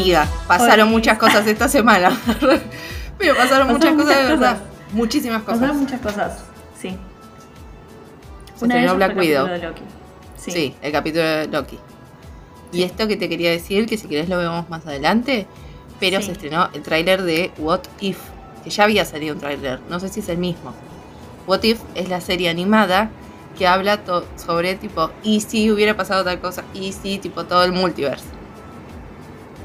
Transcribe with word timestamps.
Amiga, 0.00 0.28
pasaron 0.46 0.88
muchas 0.90 1.18
cosas 1.18 1.46
esta 1.46 1.68
semana. 1.76 2.10
Pero 3.18 3.34
pasaron, 3.36 3.68
muchas, 3.68 3.94
cosas 3.94 4.16
de 4.16 4.22
verdad. 4.24 4.58
Muchísimas 4.92 5.42
cosas. 5.42 5.60
Pasaron 5.60 5.80
muchas 5.82 6.00
cosas, 6.00 6.38
sí. 6.80 6.96
Se 8.56 8.64
Una 8.64 8.74
estrenó 8.76 8.96
Black 8.96 9.10
el 9.12 9.18
Widow. 9.18 9.46
capítulo 9.46 9.60
de 9.60 9.66
Loki. 9.68 9.82
Sí. 10.36 10.50
Sí. 10.52 10.74
el 10.82 10.92
capítulo 10.92 11.24
de 11.24 11.46
Loki. 11.48 11.78
Y 12.72 12.82
esto 12.82 13.08
que 13.08 13.16
te 13.16 13.28
quería 13.28 13.50
decir, 13.50 13.86
que 13.86 13.96
si 13.96 14.06
querés 14.08 14.28
lo 14.28 14.38
vemos 14.38 14.68
más 14.68 14.86
adelante, 14.86 15.46
pero 15.98 16.18
Sí. 16.20 16.26
se 16.26 16.32
estrenó 16.32 16.68
el 16.74 16.82
tráiler 16.82 17.22
de 17.22 17.50
What 17.58 17.80
If, 18.00 18.18
que 18.62 18.70
ya 18.70 18.84
había 18.84 19.04
salido 19.04 19.34
un 19.34 19.40
tráiler, 19.40 19.80
no 19.88 19.98
sé 20.00 20.08
si 20.08 20.20
es 20.20 20.28
el 20.28 20.38
mismo. 20.38 20.72
What 21.46 21.62
If 21.64 21.80
es 21.94 22.08
la 22.08 22.20
serie 22.20 22.48
animada 22.50 23.10
que 23.56 23.66
habla 23.66 23.98
sobre 24.36 24.76
tipo, 24.76 25.10
y 25.24 25.40
si 25.40 25.70
hubiera 25.72 25.96
pasado 25.96 26.22
tal 26.24 26.38
cosa, 26.40 26.62
y 26.74 26.92
si 26.92 27.18
tipo 27.18 27.44
todo 27.44 27.64
el 27.64 27.72
multiverso. 27.72 28.26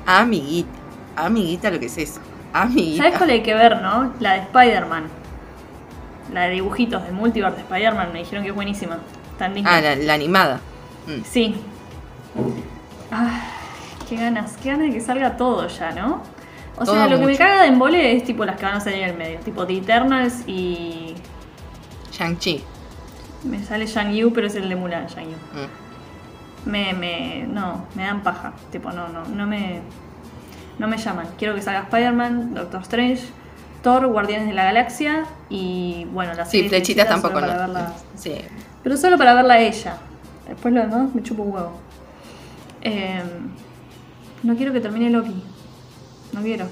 Amiguita, 0.05 0.69
amiguita 1.15 1.71
lo 1.71 1.79
que 1.79 1.85
es 1.87 1.97
eso. 1.97 2.19
Amiguita. 2.53 3.03
¿Sabes 3.03 3.17
cuál 3.17 3.29
hay 3.31 3.43
que 3.43 3.53
ver, 3.53 3.81
no? 3.81 4.13
La 4.19 4.33
de 4.33 4.39
Spider-Man. 4.41 5.05
La 6.33 6.41
de 6.43 6.51
dibujitos 6.51 7.03
de 7.03 7.11
Multiverse 7.11 7.57
de 7.57 7.61
Spider-Man. 7.63 8.09
Me 8.13 8.19
dijeron 8.19 8.43
que 8.43 8.49
es 8.49 8.55
buenísima. 8.55 8.99
Tan. 9.37 9.55
Ah, 9.65 9.81
la, 9.81 9.95
la 9.95 10.13
animada. 10.13 10.59
Mm. 11.07 11.21
Sí. 11.23 11.55
Ay, 13.11 13.41
qué 14.09 14.15
ganas, 14.15 14.57
qué 14.61 14.69
ganas 14.69 14.87
de 14.87 14.93
que 14.93 15.01
salga 15.01 15.37
todo 15.37 15.67
ya, 15.67 15.91
¿no? 15.91 16.21
O 16.75 16.85
Todo 16.85 16.95
sea, 16.95 17.07
lo 17.07 17.19
que 17.19 17.25
me 17.25 17.37
caga 17.37 17.61
de 17.63 17.67
embole 17.67 18.15
es 18.15 18.23
tipo 18.23 18.45
las 18.45 18.57
que 18.57 18.65
van 18.65 18.75
a 18.75 18.79
salir 18.79 19.03
en 19.03 19.09
el 19.11 19.17
medio. 19.17 19.39
Tipo 19.39 19.65
The 19.65 19.77
Eternals 19.77 20.43
y. 20.47 21.13
Shang-Chi. 22.11 22.63
Me 23.43 23.63
sale 23.63 23.85
Shang 23.85 24.13
Yu, 24.13 24.31
pero 24.33 24.47
es 24.47 24.55
el 24.55 24.69
de 24.69 24.75
Mulan, 24.75 25.07
Shang 25.07 25.25
Yu. 25.25 25.31
Mm. 25.31 25.82
Me, 26.65 26.93
me. 26.93 27.45
No, 27.47 27.85
me 27.95 28.03
dan 28.05 28.23
paja. 28.23 28.53
Tipo, 28.71 28.91
no, 28.91 29.09
no, 29.09 29.25
no 29.25 29.45
me. 29.47 29.81
No 30.79 30.87
me 30.87 30.97
llaman. 30.97 31.27
Quiero 31.37 31.53
que 31.55 31.61
salga 31.61 31.81
Spider-Man, 31.81 32.53
Doctor 32.55 32.81
Strange, 32.81 33.21
Thor, 33.83 34.07
Guardianes 34.07 34.47
de 34.47 34.53
la 34.53 34.63
Galaxia 34.65 35.25
y. 35.49 36.05
Bueno, 36.11 36.33
las 36.33 36.49
Sí, 36.49 36.67
flechitas 36.69 37.07
tampoco 37.07 37.39
no. 37.41 37.47
verla. 37.47 37.93
Sí. 38.15 38.35
Pero 38.81 38.97
solo 38.97 39.17
para 39.17 39.33
verla 39.33 39.55
a 39.55 39.59
ella. 39.59 39.97
Después 40.47 40.73
lo 40.73 40.81
demás 40.81 41.13
me 41.13 41.21
chupo 41.23 41.43
un 41.43 41.53
huevo. 41.53 41.71
Eh, 42.81 43.21
no 44.43 44.55
quiero 44.55 44.73
que 44.73 44.81
termine 44.81 45.09
Loki. 45.09 45.41
No 46.33 46.41
quiero. 46.41 46.65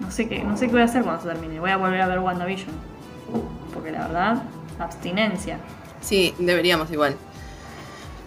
No 0.00 0.10
sé 0.10 0.28
qué, 0.28 0.42
no 0.44 0.56
sé 0.56 0.66
qué 0.66 0.72
voy 0.72 0.82
a 0.82 0.84
hacer 0.84 1.02
cuando 1.02 1.22
se 1.22 1.28
termine. 1.28 1.58
Voy 1.60 1.70
a 1.70 1.76
volver 1.76 2.00
a 2.02 2.06
ver 2.08 2.18
WandaVision. 2.18 2.70
Porque 3.72 3.90
la 3.90 4.06
verdad, 4.06 4.42
abstinencia. 4.78 5.58
Sí, 6.04 6.34
deberíamos 6.38 6.90
igual. 6.90 7.16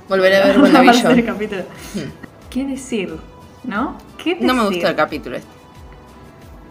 Volver 0.10 0.34
a 0.34 0.46
ver 0.48 0.76
hacer 0.90 1.12
el 1.12 1.26
capítulo. 1.26 1.64
¿Qué 2.50 2.66
decir? 2.66 3.16
¿No? 3.64 3.98
¿Qué 4.18 4.32
decir? 4.32 4.48
No 4.48 4.54
me 4.56 4.66
gustó 4.66 4.88
el 4.88 4.96
capítulo 4.96 5.38
este. 5.38 5.50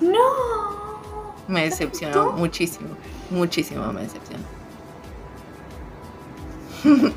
No. 0.01 1.35
Me 1.47 1.61
¿No 1.61 1.65
te 1.65 1.71
decepcionó 1.71 2.33
muchísimo. 2.33 2.89
Muchísimo 3.31 3.93
me 3.93 4.03
decepcionó. 4.03 4.45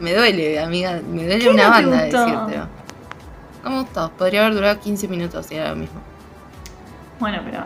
me 0.00 0.14
duele, 0.14 0.58
amiga. 0.58 1.00
Me 1.08 1.24
duele 1.24 1.38
¿Qué 1.38 1.48
una 1.48 1.64
no 1.64 1.70
banda 1.70 2.02
decírtelo. 2.02 2.68
Me 3.64 3.82
gustó. 3.82 4.10
Podría 4.18 4.40
haber 4.42 4.54
durado 4.54 4.80
15 4.80 5.06
minutos 5.06 5.46
y 5.52 5.54
era 5.54 5.70
lo 5.70 5.76
mismo. 5.76 6.00
Bueno, 7.20 7.40
pero 7.44 7.64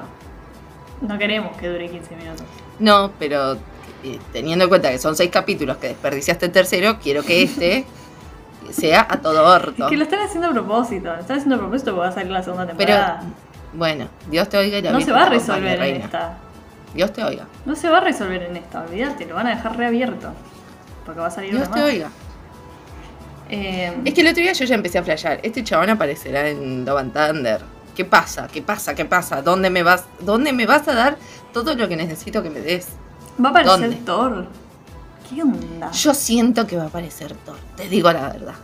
no 1.01 1.19
queremos 1.19 1.57
que 1.57 1.69
dure 1.69 1.89
15 1.89 2.17
minutos. 2.17 2.47
No, 2.79 3.11
pero 3.19 3.57
teniendo 4.33 4.65
en 4.65 4.69
cuenta 4.69 4.91
que 4.91 4.99
son 4.99 5.17
6 5.17 5.31
capítulos 5.31 5.77
que 5.79 5.89
desperdiciaste 5.89 6.47
el 6.47 6.53
tercero, 6.53 6.99
quiero 7.03 7.23
que 7.23 7.43
este 7.43 7.85
sea 8.71 9.07
a 9.09 9.19
todo 9.21 9.45
orto. 9.45 9.85
Es 9.85 9.91
que 9.91 9.97
lo 9.97 10.05
están 10.05 10.21
haciendo 10.21 10.49
a 10.49 10.53
propósito. 10.53 11.13
Lo 11.15 11.21
están 11.21 11.37
haciendo 11.39 11.57
a 11.57 11.59
propósito 11.59 11.91
porque 11.93 12.07
va 12.07 12.09
a 12.09 12.13
salir 12.13 12.31
la 12.33 12.43
segunda 12.43 12.65
Pero, 12.67 12.77
temporada. 12.79 13.23
bueno, 13.73 14.09
Dios 14.31 14.49
te 14.49 14.59
oiga 14.59 14.79
y 14.79 14.83
la 14.83 14.93
no 14.93 15.01
se 15.01 15.13
va 15.13 15.23
a 15.25 15.29
resolver 15.29 15.81
en 15.83 15.97
esta. 16.03 16.39
Dios 16.95 17.13
te 17.13 17.23
oiga. 17.25 17.47
No 17.65 17.75
se 17.77 17.89
va 17.91 17.99
a 17.99 18.01
resolver 18.01 18.43
en 18.43 18.57
esta, 18.57 18.83
olvídate, 18.83 19.27
lo 19.27 19.35
van 19.35 19.47
a 19.49 19.51
dejar 19.51 19.77
reabierto. 19.77 20.33
Porque 21.05 21.21
va 21.21 21.27
a 21.27 21.31
salir 21.31 21.51
Dios 21.53 21.67
una 21.69 21.75
te 21.75 21.81
más. 21.81 21.91
oiga. 21.91 22.11
Eh, 23.49 23.97
Es 24.05 24.15
que 24.15 24.21
el 24.23 24.27
otro 24.29 24.43
día 24.43 24.53
yo 24.53 24.65
ya 24.65 24.75
empecé 24.75 24.99
a 24.99 25.03
flashear. 25.03 25.41
Este 25.43 25.63
chabón 25.63 25.91
aparecerá 25.91 26.49
en 26.49 26.85
Love 26.85 26.99
and 26.99 27.13
Thunder. 27.13 27.61
¿Qué 27.95 28.05
pasa? 28.05 28.49
¿Qué 28.53 28.61
pasa? 28.61 28.95
¿Qué 28.95 29.05
pasa? 29.05 29.41
¿Dónde 29.43 29.71
me 29.71 29.83
vas? 29.83 30.05
¿Dónde 30.21 30.53
me 30.53 30.67
vas 30.67 30.87
a 30.89 30.95
dar 30.95 31.17
todo 31.53 31.75
lo 31.75 31.89
que 31.89 31.97
necesito 31.97 32.43
que 32.43 32.51
me 32.51 32.61
des? 32.61 32.89
Va 33.43 33.49
a 33.49 33.51
aparecer 33.51 33.81
¿dónde? 33.81 33.97
Thor. 34.05 34.47
¿Qué 35.29 35.43
onda? 35.43 35.91
Yo 35.91 36.15
siento 36.15 36.67
que 36.67 36.77
va 36.77 36.85
a 36.85 36.87
aparecer 36.87 37.35
Thor. 37.45 37.57
Te 37.77 37.89
digo 37.89 38.13
la 38.13 38.23
verdad. 38.29 38.55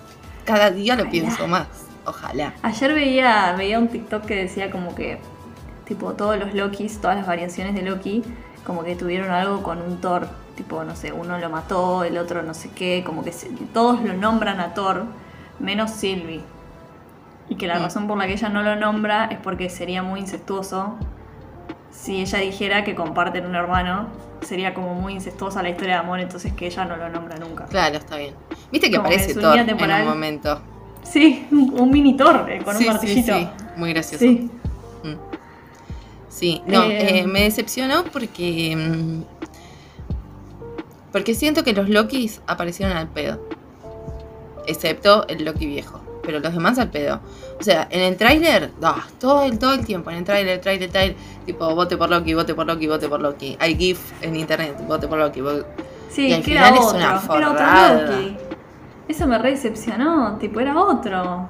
Cada 0.44 0.71
día 0.71 0.94
lo 0.94 1.03
Ojalá. 1.03 1.10
pienso 1.10 1.49
más. 1.49 1.66
Ojalá. 2.05 2.55
Ayer 2.62 2.94
veía, 2.94 3.55
veía 3.56 3.78
un 3.78 3.88
TikTok 3.88 4.25
que 4.25 4.37
decía 4.37 4.71
como 4.71 4.94
que, 4.94 5.19
tipo, 5.87 6.12
todos 6.15 6.37
los 6.38 6.53
Lokis, 6.55 7.00
todas 7.00 7.16
las 7.16 7.27
variaciones 7.27 7.75
de 7.75 7.83
Loki, 7.83 8.22
como 8.66 8.83
que 8.84 8.97
tuvieron 8.97 9.31
algo 9.31 9.62
con 9.62 9.81
un 9.81 10.00
Thor. 10.00 10.28
Tipo, 10.56 10.84
no 10.84 10.94
sé, 10.97 11.12
uno 11.12 11.39
lo 11.39 11.49
mató, 11.49 12.04
el 12.04 12.19
otro 12.19 12.43
no 12.43 12.54
sé 12.54 12.71
qué, 12.71 13.03
como 13.06 13.25
que 13.25 13.33
se- 13.33 13.49
todos 13.72 14.03
lo 14.03 14.12
nombran 14.15 14.60
a 14.60 14.75
Thor, 14.75 15.04
menos 15.59 15.91
Sylvie. 15.93 16.43
Y 17.49 17.56
que 17.56 17.66
la 17.66 17.78
Mm. 17.78 17.83
razón 17.83 18.06
por 18.06 18.19
la 18.19 18.27
que 18.27 18.34
ella 18.34 18.49
no 18.49 18.62
lo 18.62 18.77
nombra 18.77 19.27
es 19.27 19.39
porque 19.39 19.69
sería 19.71 20.03
muy 20.03 20.21
incestuoso. 20.21 20.97
Si 21.92 22.20
ella 22.20 22.38
dijera 22.38 22.84
que 22.84 22.94
comparten 22.94 23.47
un 23.47 23.54
hermano, 23.54 24.08
sería 24.41 24.75
como 24.75 24.94
muy 24.94 25.12
incestuosa 25.12 25.62
la 25.62 25.69
historia 25.69 25.94
de 25.94 26.00
amor, 26.00 26.20
entonces 26.20 26.53
que 26.53 26.66
ella 26.66 26.84
no 26.84 26.97
lo 26.97 27.08
nombra 27.08 27.36
nunca. 27.38 27.66
Claro, 27.66 27.98
está 27.98 28.16
bien. 28.16 28.34
Viste 28.72 28.91
que 28.91 28.97
Como 28.97 29.08
aparece 29.08 29.34
Thor 29.34 29.58
en 29.58 29.70
un 29.70 30.04
momento. 30.06 30.60
Sí, 31.03 31.47
un, 31.50 31.91
mini 31.91 32.16
Thor 32.16 32.47
eh, 32.48 32.62
con 32.64 32.76
sí, 32.76 32.86
un 32.86 32.92
martillito. 32.92 33.34
Sí, 33.34 33.41
sí. 33.44 33.64
Muy 33.76 33.92
gracioso. 33.92 34.25
Sí. 34.25 34.50
Mm. 35.04 35.14
Sí, 36.28 36.62
no, 36.66 36.84
Eh, 36.84 37.20
eh, 37.20 37.26
me 37.26 37.42
decepcionó 37.42 38.04
porque. 38.04 38.74
mm, 38.76 39.22
Porque 41.12 41.34
siento 41.34 41.62
que 41.62 41.74
los 41.74 41.88
Lokis 41.88 42.41
aparecieron 42.47 42.97
al 42.97 43.09
pedo. 43.09 43.38
Excepto 44.66 45.26
el 45.28 45.44
Loki 45.44 45.66
viejo. 45.66 46.00
Pero 46.22 46.38
los 46.41 46.53
demás 46.55 46.78
al 46.78 46.88
pedo. 46.91 47.21
O 47.59 47.62
sea, 47.65 47.88
en 47.91 48.00
el 48.00 48.16
tráiler, 48.16 48.71
ah, 48.83 49.05
todo, 49.19 49.43
el, 49.43 49.59
todo 49.59 49.75
el 49.75 49.84
tiempo, 49.84 50.10
en 50.10 50.19
el 50.19 50.25
tráiler, 50.25 50.60
tráiler, 50.60 50.91
tráiler, 50.91 51.16
tipo, 51.44 51.75
vote 51.75 51.97
por 51.97 52.09
Loki, 52.10 52.34
vote 52.34 52.55
por 52.55 52.66
Loki, 52.66 52.87
vote 52.87 53.09
por 53.09 53.21
Loki. 53.21 53.56
Hay 53.60 53.77
GIF 53.77 53.99
en 54.22 54.37
internet, 54.37 54.77
vote 54.87 55.09
por 55.09 55.19
Loki. 55.19 55.41
vote- 55.41 55.66
Sí, 56.10 56.28
Y 56.28 56.33
al 56.34 56.38
que 56.43 56.44
final 56.50 56.75
era 56.75 56.83
es 56.84 56.93
una 56.93 57.05
era 57.05 57.19
forrada. 57.19 57.93
otro 57.97 58.06
Loki. 58.16 58.37
Eso 59.09 59.27
me 59.27 59.38
re 59.38 59.50
decepcionó, 59.50 60.37
tipo, 60.38 60.60
era 60.60 60.78
otro. 60.78 61.49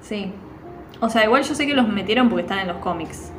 Sí. 0.00 0.32
O 1.00 1.08
sea, 1.08 1.24
igual 1.24 1.42
yo 1.42 1.54
sé 1.54 1.66
que 1.66 1.74
los 1.74 1.86
metieron 1.88 2.28
porque 2.28 2.42
están 2.42 2.58
en 2.60 2.68
los 2.68 2.78
cómics. 2.78 3.30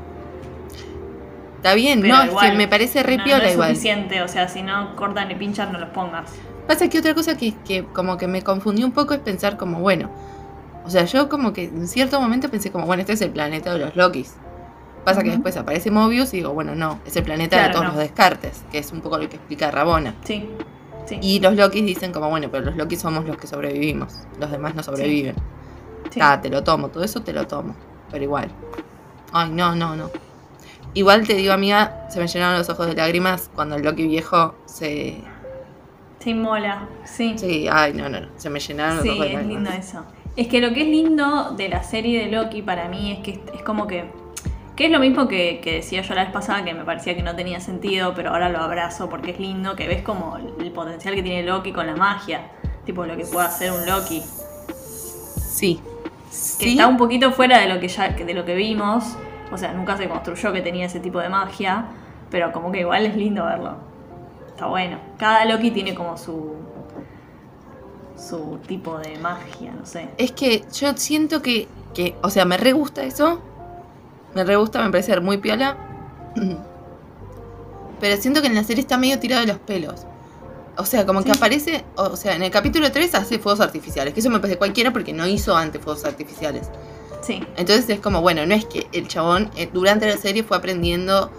Está 1.58 1.74
bien, 1.74 2.02
Pero 2.02 2.16
no, 2.16 2.24
es 2.24 2.30
que 2.36 2.52
me 2.56 2.68
parece 2.68 3.02
re 3.04 3.18
no, 3.18 3.24
piola 3.24 3.40
no 3.44 3.48
es 3.48 3.54
igual. 3.54 3.70
suficiente, 3.70 4.22
o 4.22 4.28
sea, 4.28 4.48
si 4.48 4.62
no 4.62 4.96
cortan 4.96 5.30
y 5.32 5.36
pinchan, 5.36 5.74
no 5.74 5.80
los 5.80 5.90
pongas. 5.90 6.32
Pasa 6.68 6.90
que 6.90 7.00
otra 7.00 7.14
cosa 7.14 7.38
que, 7.38 7.56
que 7.56 7.86
como 7.86 8.18
que 8.18 8.28
me 8.28 8.44
confundió 8.44 8.86
un 8.86 8.92
poco 8.92 9.14
es 9.14 9.20
pensar 9.20 9.58
como, 9.58 9.80
bueno, 9.80 10.10
o 10.88 10.90
sea, 10.90 11.04
yo 11.04 11.28
como 11.28 11.52
que 11.52 11.66
en 11.66 11.88
cierto 11.88 12.20
momento 12.22 12.50
pensé 12.50 12.72
como, 12.72 12.86
bueno, 12.86 13.02
este 13.02 13.14
es 13.14 13.22
el 13.22 13.32
planeta 13.32 13.74
de 13.74 13.80
los 13.80 13.96
Lokis. 13.96 14.36
Pasa 15.04 15.24
que 15.24 15.32
después 15.32 15.56
aparece 15.56 15.92
Mobius 15.92 16.34
y 16.34 16.38
digo, 16.38 16.54
bueno, 16.54 16.76
no, 16.76 17.00
es 17.06 17.16
el 17.16 17.24
planeta 17.24 17.62
de 17.62 17.70
todos 17.74 17.86
no. 17.86 17.92
los 17.92 18.00
descartes, 18.00 18.64
que 18.72 18.80
es 18.80 18.92
un 18.92 19.02
poco 19.02 19.18
lo 19.18 19.30
que 19.30 19.38
explica 19.38 19.72
Rabona. 19.72 20.16
Sí, 20.24 20.50
sí. 21.06 21.18
Y 21.22 21.40
los 21.40 21.56
Lokis 21.56 21.86
dicen 21.86 22.12
como, 22.12 22.30
bueno, 22.30 22.50
pero 22.52 22.66
los 22.66 22.76
Lokis 22.76 23.02
somos 23.02 23.26
los 23.26 23.38
que 23.38 23.48
sobrevivimos, 23.48 24.14
los 24.40 24.52
demás 24.52 24.76
no 24.76 24.84
sobreviven. 24.84 25.36
sí. 26.10 26.20
Ah, 26.22 26.40
te 26.42 26.50
lo 26.50 26.64
tomo, 26.64 26.90
todo 26.90 27.04
eso 27.04 27.22
te 27.22 27.32
lo 27.34 27.48
tomo, 27.48 27.76
pero 28.12 28.24
igual. 28.24 28.50
Ay, 29.32 29.50
no, 29.52 29.76
no, 29.76 29.96
no. 29.96 30.10
Igual 30.94 31.28
te 31.28 31.36
digo, 31.36 31.54
amiga, 31.54 32.08
se 32.10 32.20
me 32.20 32.28
llenaron 32.28 32.58
los 32.58 32.70
ojos 32.70 32.88
de 32.88 32.96
lágrimas 32.96 33.50
cuando 33.54 33.76
el 33.76 33.84
Loki 33.84 34.08
viejo 34.08 34.56
se... 34.66 35.22
Sí, 36.20 36.34
mola. 36.34 36.88
Sí. 37.06 37.36
Sí, 37.38 37.68
ay, 37.72 37.94
no, 37.94 38.10
no, 38.10 38.20
no, 38.22 38.28
se 38.38 38.50
me 38.50 38.60
llenaron 38.60 38.96
los 38.98 39.04
Sí, 39.04 39.10
ojos 39.10 39.22
de 39.22 39.28
es 39.28 39.34
lágrimas. 39.36 39.64
lindo 39.64 39.70
eso. 39.80 40.06
Es 40.36 40.48
que 40.48 40.62
lo 40.62 40.74
que 40.74 40.82
es 40.82 40.88
lindo 40.88 41.52
de 41.58 41.70
la 41.70 41.84
serie 41.84 42.26
de 42.26 42.32
Loki 42.32 42.62
para 42.62 42.88
mí 42.88 43.12
es 43.12 43.20
que 43.20 43.32
es, 43.32 43.40
es 43.56 43.62
como 43.64 43.88
que. 43.88 44.06
Que 44.76 44.86
es 44.86 44.92
lo 44.92 45.00
mismo 45.00 45.28
que, 45.28 45.60
que 45.64 45.74
decía 45.74 46.04
yo 46.04 46.14
la 46.14 46.24
vez 46.24 46.32
pasada, 46.32 46.64
que 46.64 46.72
me 46.76 46.84
parecía 46.84 47.16
que 47.16 47.24
no 47.24 47.36
tenía 47.36 47.60
sentido, 47.60 48.14
pero 48.16 48.30
ahora 48.30 48.50
lo 48.50 48.60
abrazo 48.60 49.10
porque 49.10 49.32
es 49.32 49.40
lindo, 49.40 49.76
que 49.76 49.88
ves 49.88 50.04
como 50.04 50.38
el, 50.38 50.54
el 50.64 50.72
potencial 50.72 51.16
que 51.16 51.24
tiene 51.24 51.42
Loki 51.44 51.72
con 51.72 51.88
la 51.88 51.96
magia. 51.96 52.52
Tipo 52.86 53.06
lo 53.06 53.18
que 53.18 53.26
puede 53.26 53.48
hacer 53.48 53.72
un 53.72 53.84
Loki. 53.88 54.22
Sí. 55.40 55.80
Que 56.30 56.36
Sí. 56.36 56.70
está 56.72 56.88
un 56.88 56.98
poquito 56.98 57.32
fuera 57.32 57.58
de 57.60 57.68
lo 57.74 57.80
que 57.80 57.88
ya, 57.88 58.10
de 58.10 58.34
lo 58.36 58.46
que 58.46 58.54
vimos. 58.54 59.18
O 59.52 59.58
sea, 59.58 59.74
nunca 59.74 59.98
se 59.98 60.08
construyó 60.08 60.54
que 60.54 60.62
tenía 60.62 60.86
ese 60.86 61.00
tipo 61.00 61.20
de 61.20 61.30
magia. 61.30 61.86
Pero 62.30 62.52
como 62.52 62.72
que 62.72 62.82
igual 62.82 63.06
es 63.08 63.16
lindo 63.16 63.46
verlo. 63.46 63.78
Está 64.58 64.66
bueno. 64.66 64.98
Cada 65.20 65.46
Loki 65.46 65.70
tiene 65.70 65.94
como 65.94 66.18
su. 66.18 66.56
su 68.18 68.58
tipo 68.68 68.98
de 68.98 69.16
magia, 69.20 69.72
no 69.72 69.86
sé. 69.86 70.10
Es 70.18 70.32
que 70.32 70.66
yo 70.74 70.98
siento 70.98 71.44
que, 71.44 71.68
que, 71.94 72.16
o 72.24 72.32
sea, 72.32 72.44
me 72.44 72.58
re 72.58 72.72
gusta 72.72 73.04
eso. 73.04 73.40
Me 74.34 74.44
re 74.44 74.56
gusta, 74.56 74.82
me 74.84 74.90
parece 74.90 75.20
muy 75.20 75.38
piola. 75.38 75.78
Pero 78.00 78.18
siento 78.20 78.42
que 78.42 78.48
en 78.48 78.56
la 78.56 78.64
serie 78.64 78.82
está 78.82 78.98
medio 78.98 79.20
tirado 79.20 79.42
de 79.42 79.48
los 79.54 79.60
pelos. 79.60 80.08
O 80.76 80.86
sea, 80.86 81.06
como 81.06 81.24
que 81.24 81.34
aparece, 81.34 81.86
o 81.96 82.16
sea, 82.16 82.36
en 82.36 82.42
el 82.42 82.50
capítulo 82.50 82.92
3 82.92 83.14
hace 83.14 83.38
fuegos 83.38 83.62
artificiales, 83.62 84.16
que 84.16 84.22
eso 84.22 84.32
me 84.32 84.40
parece 84.40 84.58
cualquiera 84.58 84.92
porque 84.92 85.14
no 85.14 85.28
hizo 85.28 85.56
antes 85.56 85.80
fuegos 85.80 86.04
artificiales. 86.04 86.72
Sí. 87.22 87.44
Entonces 87.58 87.88
es 87.90 88.00
como, 88.00 88.22
bueno, 88.22 88.44
no 88.48 88.56
es 88.56 88.66
que 88.66 88.88
el 88.92 89.08
chabón 89.08 89.52
eh, 89.56 89.70
durante 89.72 90.08
la 90.08 90.18
serie 90.18 90.42
fue 90.42 90.58
aprendiendo, 90.58 91.30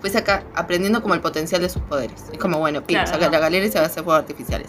fue 0.00 0.10
saca, 0.10 0.44
aprendiendo 0.54 1.02
como 1.02 1.14
el 1.14 1.20
potencial 1.20 1.60
de 1.60 1.68
sus 1.68 1.82
poderes. 1.82 2.24
Es 2.32 2.38
como, 2.38 2.58
bueno, 2.58 2.80
pim, 2.82 2.94
Claro, 2.96 3.10
saca 3.10 3.26
no. 3.26 3.32
la 3.32 3.38
galera 3.40 3.66
y 3.66 3.70
se 3.70 3.78
va 3.78 3.84
a 3.84 3.88
hacer 3.88 4.04
fuegos 4.04 4.20
artificiales. 4.22 4.68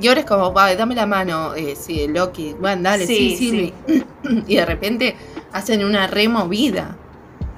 Y 0.00 0.08
ahora 0.08 0.20
es 0.20 0.26
como, 0.26 0.52
va, 0.52 0.74
dame 0.74 0.94
la 0.94 1.06
mano, 1.06 1.54
eh, 1.54 1.76
sí, 1.78 2.08
Loki, 2.08 2.54
bueno, 2.58 2.82
dale, 2.82 3.06
sí, 3.06 3.36
Sí, 3.36 3.36
Sylvie. 3.36 3.74
y 4.48 4.56
de 4.56 4.64
repente 4.66 5.16
hacen 5.52 5.84
una 5.84 6.06
removida. 6.06 6.96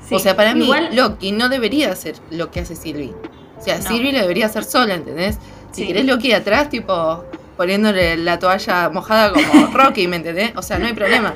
sí. 0.09 0.15
O 0.15 0.19
sea, 0.19 0.37
para 0.37 0.55
mí, 0.55 0.65
Igual, 0.65 0.95
Loki 0.95 1.33
no 1.33 1.49
debería 1.49 1.91
hacer 1.93 2.17
lo 2.31 2.51
que 2.51 2.61
hace 2.61 2.77
Sylvie. 2.77 3.15
O 3.59 3.63
sea, 3.63 3.79
No. 3.79 3.83
Sylvie 3.89 4.13
lo 4.13 4.19
debería 4.21 4.47
hacer 4.47 4.65
sola, 4.65 4.95
¿entendés? 4.95 5.39
Si 5.73 5.83
Sí. 5.83 5.87
querés 5.87 6.05
Loki 6.05 6.33
atrás, 6.33 6.69
tipo, 6.69 7.25
poniéndole 7.57 8.17
la 8.19 8.39
toalla 8.39 8.91
mojada 8.91 9.33
como 9.33 9.67
Rocky, 9.73 10.07
¿me 10.09 10.17
entendés? 10.17 10.53
O 10.57 10.63
sea, 10.63 10.79
no 10.79 10.87
hay 10.87 10.93
problema. 10.93 11.33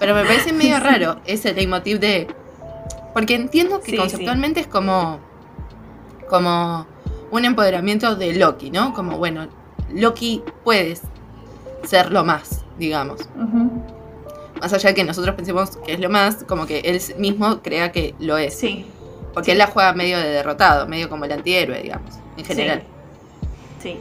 Pero 0.00 0.14
me 0.14 0.24
parece 0.24 0.52
medio 0.52 0.80
raro 0.80 1.20
ese 1.26 1.52
leitmotiv 1.52 2.00
de... 2.00 2.26
Porque 3.14 3.34
entiendo 3.34 3.80
que 3.80 3.92
Sí, 3.92 3.96
conceptualmente 3.96 4.60
es 4.60 4.66
como... 4.66 5.18
Como 6.28 6.86
un 7.30 7.44
empoderamiento 7.44 8.16
de 8.16 8.34
Loki, 8.34 8.70
¿no? 8.70 8.92
Como, 8.94 9.18
bueno, 9.18 9.48
Loki 9.92 10.42
puede 10.64 10.98
ser 11.84 12.10
lo 12.12 12.24
más, 12.24 12.64
digamos. 12.78 13.20
Más 14.60 14.72
allá 14.72 14.90
de 14.90 14.94
que 14.94 15.04
nosotros 15.04 15.34
pensemos 15.34 15.76
que 15.78 15.92
es 15.94 16.00
lo 16.00 16.10
más, 16.10 16.44
como 16.44 16.66
que 16.66 16.80
él 16.80 17.00
mismo 17.18 17.60
crea 17.62 17.92
que 17.92 18.14
lo 18.18 18.36
es. 18.38 18.58
Sí. 18.58 18.86
Porque 19.32 19.46
Sí. 19.46 19.50
él 19.52 19.58
la 19.58 19.66
juega 19.68 19.92
medio 19.92 20.18
de 20.18 20.28
derrotado, 20.28 20.86
medio 20.88 21.08
como 21.08 21.24
el 21.26 21.32
antihéroe, 21.32 21.82
digamos, 21.82 22.14
en 22.36 22.44
general. 22.44 22.82
Sí. 23.82 23.96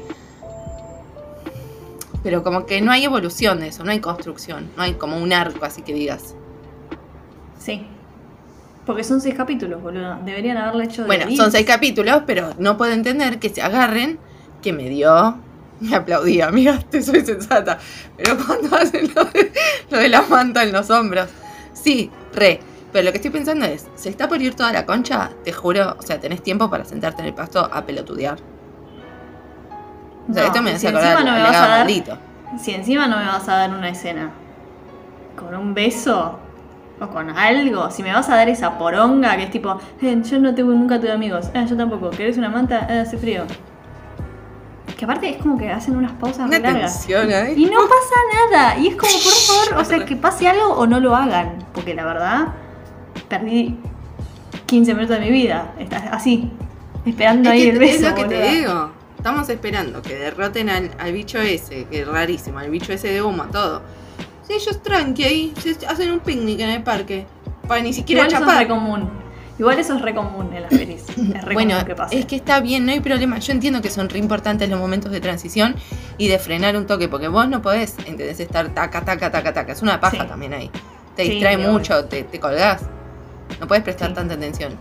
Pero 2.24 2.44
como 2.44 2.66
que 2.66 2.82
no 2.82 2.92
hay 2.92 3.04
evolución 3.06 3.60
de 3.60 3.68
eso, 3.68 3.84
no 3.84 3.92
hay 3.92 4.00
construcción, 4.00 4.70
no 4.76 4.84
hay 4.84 4.94
como 4.94 5.18
un 5.18 5.32
arco 5.32 5.64
así 5.66 5.82
que 5.82 5.94
digas. 5.94 6.34
Sí. 7.60 7.86
Porque 8.88 9.04
son 9.04 9.22
seis 9.22 9.36
capítulos, 9.36 9.82
boludo. 9.84 10.18
Deberían 10.26 10.58
haberlo 10.58 10.82
hecho 10.82 11.02
de 11.04 11.08
Bueno, 11.08 11.26
diez. 11.28 11.38
son 11.38 11.52
seis 11.52 11.66
capítulos, 11.68 12.24
pero 12.26 12.52
no 12.58 12.76
puedo 12.78 12.94
entender 12.94 13.38
que 13.38 13.50
se 13.50 13.62
agarren, 13.62 14.18
que 14.64 14.74
me 14.74 14.90
dio... 14.90 15.38
Me 15.80 15.96
aplaudí, 15.96 16.42
amiga, 16.42 16.80
te 16.90 17.04
soy 17.04 17.24
sensata. 17.24 17.78
Pero 18.18 18.36
cuando 18.44 18.76
hacen 18.76 19.12
lo 19.14 19.26
de, 19.26 19.52
lo 19.92 19.98
de 20.00 20.10
la 20.10 20.24
manta 20.24 20.64
en 20.64 20.72
los 20.72 20.90
hombros. 20.90 21.28
Sí, 21.74 22.10
re. 22.34 22.60
Pero 22.92 23.06
lo 23.06 23.12
que 23.12 23.18
estoy 23.18 23.30
pensando 23.30 23.64
es, 23.66 23.86
¿se 23.94 24.10
está 24.10 24.28
por 24.28 24.42
ir 24.42 24.56
toda 24.56 24.72
la 24.74 24.88
concha? 24.88 25.30
Te 25.44 25.52
juro, 25.54 25.96
o 26.00 26.02
sea, 26.02 26.20
tenés 26.20 26.42
tiempo 26.42 26.68
para 26.70 26.84
sentarte 26.84 27.22
en 27.22 27.28
el 27.28 27.36
pasto 27.36 27.60
a 27.72 27.86
pelotudear. 27.86 28.40
O 30.30 30.34
sea, 30.34 30.42
No, 30.44 30.48
esto 30.48 30.62
me 30.64 30.72
hace 30.72 30.80
si 30.80 30.88
acordar 30.88 31.24
no 31.26 31.32
me 31.34 31.42
vas 31.44 31.56
a 31.56 31.68
dar- 31.68 31.80
maldito. 31.80 32.18
Si 32.60 32.72
encima 32.74 33.06
no 33.08 33.18
me 33.18 33.26
vas 33.26 33.48
a 33.48 33.58
dar 33.58 33.70
una 33.70 33.90
escena 33.90 34.32
con 35.36 35.54
un 35.54 35.74
beso 35.76 36.40
o 37.00 37.08
con 37.08 37.30
algo, 37.30 37.92
si 37.92 38.02
me 38.04 38.12
vas 38.14 38.28
a 38.30 38.36
dar 38.36 38.50
esa 38.50 38.78
poronga 38.78 39.36
que 39.38 39.44
es 39.44 39.52
tipo, 39.52 39.78
"Eh, 40.02 40.20
yo 40.24 40.40
no 40.40 40.54
tengo, 40.56 40.72
nunca 40.72 41.00
tuve 41.00 41.12
amigos, 41.12 41.50
ah, 41.54 41.64
yo 41.66 41.78
tampoco, 41.78 42.10
¿querés 42.10 42.38
una 42.38 42.50
manta? 42.50 42.88
Ah, 42.90 43.02
hace 43.02 43.18
frío. 43.18 43.44
Que 44.98 45.06
aparte 45.06 45.30
es 45.30 45.38
como 45.38 45.58
que 45.60 45.70
hacen 45.72 45.96
unas 45.96 46.12
pausas 46.14 46.48
Una 46.48 46.58
muy 46.58 46.60
largas. 46.60 46.94
tensión 47.06 47.32
ahí. 47.32 47.54
Y 47.56 47.66
no 47.66 47.80
pasa 47.82 48.50
nada. 48.52 48.78
Y 48.80 48.88
es 48.88 48.96
como, 48.96 49.12
por 49.12 49.32
favor, 49.32 49.82
o 49.82 49.86
sea, 49.86 50.06
que 50.06 50.16
pase 50.16 50.48
algo 50.48 50.70
o 50.74 50.88
no 50.88 51.00
lo 51.00 51.16
hagan. 51.16 51.60
Porque 51.74 51.94
la 51.94 52.04
verdad, 52.04 52.48
perdí 53.30 53.78
15 54.66 54.96
minutos 54.96 55.20
de 55.20 55.26
mi 55.26 55.32
vida. 55.32 55.72
Estás 55.78 56.04
así, 56.12 56.52
esperando 57.06 57.50
Es 57.50 57.54
ahí 57.54 57.64
que 57.64 57.70
el 57.70 57.80
beso. 57.80 57.94
es 58.08 58.10
lo 58.10 58.16
que 58.16 58.24
te 58.26 58.50
digo. 58.50 58.92
Estamos 59.18 59.48
esperando 59.50 60.02
que 60.02 60.16
derroten 60.16 60.70
al, 60.70 60.90
al 60.98 61.12
bicho 61.12 61.38
ese, 61.40 61.86
que 61.86 62.02
es 62.02 62.08
rarísimo, 62.08 62.58
al 62.58 62.70
bicho 62.72 62.92
ese 62.94 63.10
de 63.10 63.22
humo, 63.22 63.44
todo. 63.52 63.82
Si 64.48 64.54
ellos 64.54 64.82
tranqui 64.82 65.24
ahí, 65.24 65.54
se 65.62 65.86
hacen 65.86 66.12
un 66.12 66.20
picnic 66.20 66.60
en 66.62 66.70
el 66.70 66.84
parque. 66.84 67.26
Para 67.68 67.82
ni 67.82 67.92
siquiera 67.94 68.24
Igual 68.28 68.42
eso 68.42 68.52
es 68.52 68.58
re 68.60 68.68
común. 68.68 69.10
Igual 69.60 69.80
eso 69.80 69.96
es 69.96 70.02
re 70.02 70.16
común 70.16 70.54
en 70.54 70.62
las 70.62 70.72
pelis. 70.74 71.04
Es 71.10 71.44
re 71.44 71.54
Bueno, 71.54 71.74
común 71.74 71.86
que 71.88 71.96
pase. 71.96 72.20
es 72.20 72.26
que 72.26 72.36
está 72.38 72.60
bien, 72.62 72.86
no 72.86 72.92
hay 72.94 73.02
problema. 73.02 73.40
Yo 73.40 73.52
entiendo 73.52 73.82
que 73.82 73.90
son 73.90 74.08
re 74.08 74.20
importantes 74.20 74.70
los 74.70 74.80
momentos 74.80 75.12
de 75.12 75.20
transición 75.20 75.76
y 76.18 76.28
de 76.30 76.40
frenar 76.40 76.78
un 76.78 76.86
toque, 76.86 77.10
porque 77.10 77.28
vos 77.28 77.48
no 77.50 77.62
podés, 77.62 77.96
entendés, 78.06 78.40
estar 78.40 78.70
taca, 78.70 79.04
taca, 79.04 79.32
taca, 79.32 79.54
taca. 79.54 79.72
Es 79.74 79.82
una 79.82 80.00
paja 80.00 80.22
Sí. 80.22 80.28
también 80.30 80.54
ahí. 80.54 80.72
Te 81.16 81.24
Sí, 81.24 81.32
distrae 81.32 81.58
mucho, 81.58 82.06
te, 82.06 82.24
te 82.24 82.40
colgás. 82.40 82.84
No 83.60 83.68
puedes 83.68 83.84
prestar 83.84 84.10
Sí. 84.10 84.16
tanta 84.16 84.36
atención. 84.36 84.78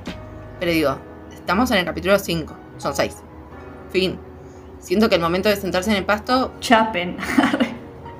Pero 0.61 0.71
digo, 0.73 0.99
estamos 1.35 1.71
en 1.73 1.79
el 1.79 1.85
capítulo 1.87 2.19
5, 2.19 2.55
son 2.79 2.95
6. 2.95 3.17
Fin. 3.91 4.19
Siento 4.79 5.09
que 5.09 5.17
el 5.17 5.21
momento 5.23 5.49
de 5.49 5.57
sentarse 5.57 5.91
en 5.91 5.97
el 5.97 6.05
pasto 6.05 6.53
Chapen. 6.61 7.17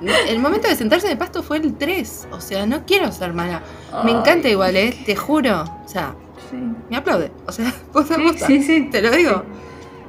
El 0.01 0.39
momento 0.39 0.67
de 0.67 0.75
sentarse 0.75 1.07
en 1.07 1.13
el 1.13 1.17
pasto 1.17 1.41
fue 1.41 1.57
el 1.57 1.73
3. 1.75 2.27
O 2.31 2.39
sea, 2.39 2.65
no 2.65 2.85
quiero 2.85 3.11
ser 3.11 3.33
mala. 3.33 3.61
Me 4.03 4.11
encanta 4.11 4.47
igual, 4.47 4.75
¿eh? 4.75 4.95
Te 5.05 5.15
juro. 5.15 5.63
O 5.83 5.87
sea, 5.87 6.13
Sí. 6.51 6.57
me 6.89 6.97
aplaude. 6.97 7.31
O 7.47 7.51
sea, 7.51 7.73
posta, 7.93 8.15
Sí, 8.15 8.21
posta. 8.23 8.47
sí, 8.47 8.63
sí. 8.63 8.89
Te 8.91 9.01
lo 9.01 9.11
digo. 9.11 9.43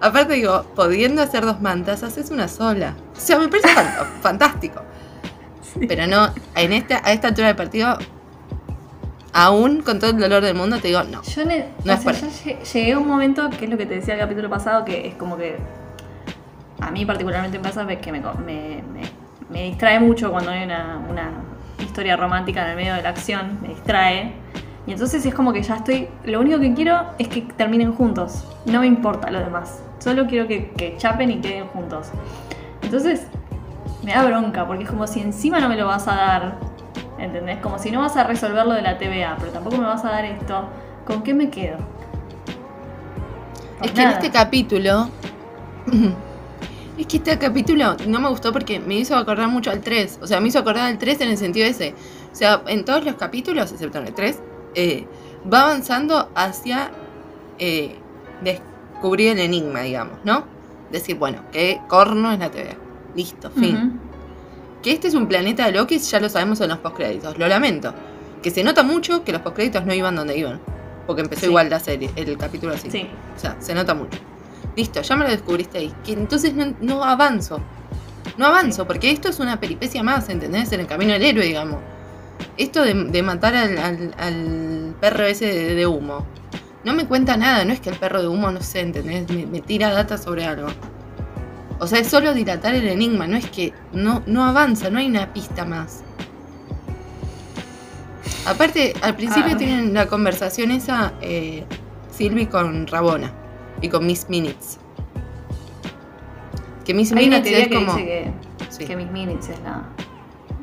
Aparte 0.01 0.35
digo, 0.35 0.65
pudiendo 0.77 1.23
hacer 1.23 1.45
dos 1.45 1.61
mantas, 1.61 2.03
haces 2.03 2.31
una 2.31 2.47
sola. 2.49 2.95
O 3.17 3.21
sea, 3.21 3.39
me 3.39 3.49
parece 3.49 3.69
fan- 3.69 4.07
fantástico. 4.23 4.83
Sí. 5.63 5.87
Pero 5.89 6.07
no, 6.07 6.33
en 6.55 6.73
esta, 6.73 7.01
a 7.05 7.13
esta 7.13 7.29
altura 7.29 7.49
del 7.49 7.57
partido, 7.57 7.97
aún 9.33 9.83
con 9.83 9.99
todo 9.99 10.11
el 10.11 10.19
dolor 10.19 10.43
del 10.43 10.55
mundo, 10.55 10.79
te 10.79 10.89
digo, 10.89 11.03
no. 11.05 11.23
Yo, 11.23 11.45
No 11.45 11.93
es 11.95 12.03
sea, 12.03 12.13
yo 12.13 12.63
llegué 12.73 12.93
a 12.93 12.99
un 12.99 13.07
momento, 13.09 13.49
que 13.51 13.65
es 13.65 13.71
lo 13.71 13.77
que 13.77 13.87
te 13.87 13.95
decía 13.97 14.15
el 14.15 14.21
capítulo 14.21 14.49
pasado, 14.49 14.85
que 14.85 15.09
es 15.09 15.15
como 15.15 15.37
que 15.37 15.57
a 16.81 16.91
mí 16.91 17.05
particularmente 17.05 17.59
me 17.59 17.65
pasa 17.65 17.87
que 17.87 18.13
me, 18.13 18.23
co- 18.23 18.35
me, 18.35 18.83
me- 18.93 19.11
me 19.51 19.65
distrae 19.65 20.01
mucho 20.01 20.31
cuando 20.31 20.51
hay 20.51 20.65
una, 20.65 21.01
una 21.09 21.31
historia 21.79 22.17
romántica 22.17 22.65
en 22.65 22.71
el 22.71 22.77
medio 22.77 22.95
de 22.95 23.03
la 23.03 23.11
acción, 23.11 23.59
me 23.63 23.69
distrae. 23.69 24.33
Y 24.87 24.93
entonces 24.93 25.25
es 25.25 25.35
como 25.35 25.53
que 25.53 25.63
ya 25.63 25.77
estoy, 25.77 26.09
lo 26.25 26.41
único 26.41 26.59
que 26.59 26.73
quiero 26.73 27.11
es 27.19 27.29
que 27.29 27.43
terminen 27.43 27.93
juntos, 27.93 28.45
no 28.65 28.81
me 28.81 28.87
importa 28.87 29.31
lo 29.31 29.39
demás, 29.39 29.83
solo 29.99 30.27
quiero 30.27 30.49
que, 30.49 30.71
que 30.71 30.97
chapen 30.97 31.31
y 31.31 31.41
queden 31.41 31.67
juntos. 31.67 32.11
Entonces 32.83 33.27
me 34.03 34.13
da 34.13 34.25
bronca, 34.25 34.67
porque 34.67 34.85
es 34.85 34.91
como 34.91 35.07
si 35.07 35.21
encima 35.21 35.61
no 35.61 35.69
me 35.69 35.77
lo 35.77 35.87
vas 35.87 36.09
a 36.09 36.15
dar, 36.15 36.55
¿entendés? 37.19 37.59
Como 37.59 37.79
si 37.79 37.91
no 37.91 38.01
vas 38.01 38.17
a 38.17 38.25
resolver 38.25 38.65
lo 38.65 38.73
de 38.73 38.83
la 38.83 38.97
TVA, 38.97 39.37
pero 39.39 39.53
tampoco 39.53 39.77
me 39.77 39.85
vas 39.85 40.05
a 40.07 40.11
dar 40.11 40.25
esto, 40.25 40.65
¿con 41.07 41.23
qué 41.23 41.35
me 41.35 41.51
quedo? 41.51 41.77
Es 43.83 43.93
que 43.93 44.03
en 44.03 44.09
este 44.09 44.31
capítulo. 44.31 45.11
Es 46.99 47.07
que 47.07 47.19
este 47.19 47.39
capítulo 47.39 47.97
no 48.09 48.19
me 48.21 48.29
gustó 48.29 48.53
porque 48.53 48.81
me 48.81 48.97
hizo 48.97 49.17
acordar 49.17 49.49
mucho 49.49 49.71
al 49.71 49.81
3. 49.81 50.19
O 50.21 50.27
sea, 50.27 50.41
me 50.41 50.49
hizo 50.49 50.59
acordar 50.59 50.87
al 50.87 50.99
3 50.99 51.21
en 51.21 51.29
el 51.31 51.37
sentido 51.39 51.67
ese. 51.67 51.95
O 52.33 52.35
sea, 52.35 52.63
en 52.67 52.85
todos 52.85 53.05
los 53.05 53.15
capítulos, 53.15 53.71
excepto 53.71 53.99
en 53.99 54.09
el 54.09 54.15
3, 54.15 54.39
eh, 54.75 55.07
va 55.53 55.63
avanzando 55.63 56.29
hacia 56.35 56.91
eh, 57.61 57.97
descubrir 58.43 59.31
el 59.33 59.39
enigma, 59.39 59.83
digamos, 59.83 60.19
¿no? 60.25 60.45
Decir, 60.91 61.17
bueno, 61.17 61.43
que 61.53 61.81
Corno 61.87 62.33
es 62.33 62.39
la 62.41 62.51
TVA. 62.51 62.77
Listo, 63.15 63.51
fin. 63.51 64.01
Que 64.83 64.93
este 64.93 65.09
es 65.09 65.15
un 65.15 65.27
planeta 65.29 65.67
de 65.67 65.73
Loki, 65.73 65.99
ya 65.99 66.19
lo 66.21 66.29
sabemos 66.29 66.61
en 66.61 66.69
los 66.71 66.79
postcréditos. 66.79 67.39
Lo 67.39 67.47
lamento. 67.47 67.95
Que 68.43 68.51
se 68.51 68.63
nota 68.65 68.83
mucho 68.83 69.23
que 69.25 69.33
los 69.33 69.41
postcréditos 69.43 69.85
no 69.87 69.95
iban 69.95 70.17
donde 70.17 70.37
iban. 70.37 70.61
Porque 71.07 71.23
empezó 71.23 71.43
Sí. 71.43 71.47
igual 71.47 71.71
la 71.71 71.81
serie, 71.81 72.11
el 72.17 72.37
capítulo 72.37 72.75
así. 72.75 72.91
Sí. 72.91 73.09
O 73.37 73.39
sea, 73.39 73.57
se 73.61 73.75
nota 73.75 73.95
mucho. 73.95 74.19
Listo, 74.79 75.03
ya 75.03 75.17
me 75.17 75.25
lo 75.25 75.31
descubriste 75.33 75.79
ahí. 75.79 75.93
Que 76.05 76.13
entonces 76.13 76.55
no, 76.55 76.73
no 76.81 77.03
avanzo. 77.03 77.59
No 78.37 78.47
avanzo, 78.47 78.87
porque 78.87 79.11
esto 79.11 79.29
es 79.29 79.41
una 79.41 79.59
peripecia 79.59 80.05
más, 80.05 80.29
¿entendés? 80.29 80.71
En 80.73 80.79
el 80.79 80.87
camino 80.87 81.13
del 81.15 81.25
héroe, 81.25 81.45
digamos. 81.45 81.81
Esto 82.57 82.85
de, 82.85 82.95
de 82.95 83.23
matar 83.25 83.57
al, 83.57 83.77
al- 83.77 84.15
al 84.17 84.95
perro 85.01 85.25
ese 85.25 85.47
de, 85.47 85.75
de 85.75 85.87
humo. 85.89 86.25
No 86.85 86.95
me 86.95 87.07
cuenta 87.07 87.37
nada, 87.37 87.65
no 87.65 87.73
es 87.73 87.81
que 87.81 87.91
el 87.91 87.97
perro 87.97 88.23
de 88.23 88.29
humo, 88.29 88.53
no 88.53 88.63
sé, 88.63 88.79
¿entendés? 88.81 89.29
Me, 89.31 89.47
me 89.47 89.61
tira 89.61 89.91
data 89.91 90.17
sobre 90.17 90.45
algo. 90.45 90.69
O 91.81 91.89
sea, 91.89 91.99
es 91.99 92.07
solo 92.07 92.33
dilatar 92.33 92.77
el 92.77 92.87
enigma, 92.87 93.27
no 93.27 93.37
es 93.37 93.47
que 93.51 93.73
no, 93.93 94.23
no 94.27 94.45
avanza, 94.45 94.91
no 94.91 95.01
hay 95.01 95.09
una 95.09 95.33
pista 95.33 95.65
más. 95.65 96.05
Aparte, 98.47 98.95
al 99.03 99.17
principio 99.17 99.55
Ah. 99.55 99.57
tienen 99.57 99.93
la 99.95 100.07
conversación 100.07 100.71
esa 100.71 101.13
eh, 101.21 101.65
Sylvie 102.17 102.49
con 102.49 102.87
Rabona 102.87 103.33
y 103.81 103.89
con 103.89 104.07
Miss 104.07 104.27
Minutes. 104.29 104.79
Que 106.85 106.95
Miss 106.95 107.13
Hay 107.13 107.29
una 107.29 107.39
Minutes 107.39 107.43
teoría 107.43 107.63
es 107.65 107.69
que 107.69 107.75
como. 107.75 107.93
dice 107.99 108.07
que, 108.07 108.33
Sí. 108.71 108.85
que 108.85 108.97
Miss 108.97 109.11
Minutes 109.11 109.49
es 109.51 109.61
la... 109.61 109.83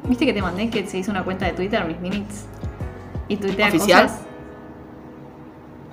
¿Viste 0.08 0.26
que 0.26 0.34
te 0.34 0.42
mandé 0.42 0.70
que 0.70 0.86
se 0.88 1.00
hizo 1.00 1.12
una 1.12 1.24
cuenta 1.24 1.46
de 1.46 1.54
Twitter, 1.54 1.84
Miss 1.86 2.00
Minutes? 2.00 2.46
Y 3.28 3.38
tuitea 3.38 3.68
¿Oficial? 3.70 4.04
cosas. 4.04 4.22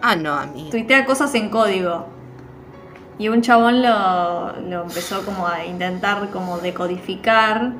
Ah, 0.02 0.16
no, 0.16 0.34
a 0.34 0.46
mí. 0.46 0.68
Tuitea 0.70 1.04
cosas 1.04 1.34
en 1.34 1.48
código. 1.48 2.06
Y 3.18 3.28
un 3.28 3.40
chabón 3.40 3.82
lo, 3.82 4.52
lo 4.68 4.82
empezó 4.82 5.24
como 5.24 5.46
a 5.46 5.64
intentar 5.64 6.30
como 6.30 6.58
decodificar. 6.58 7.72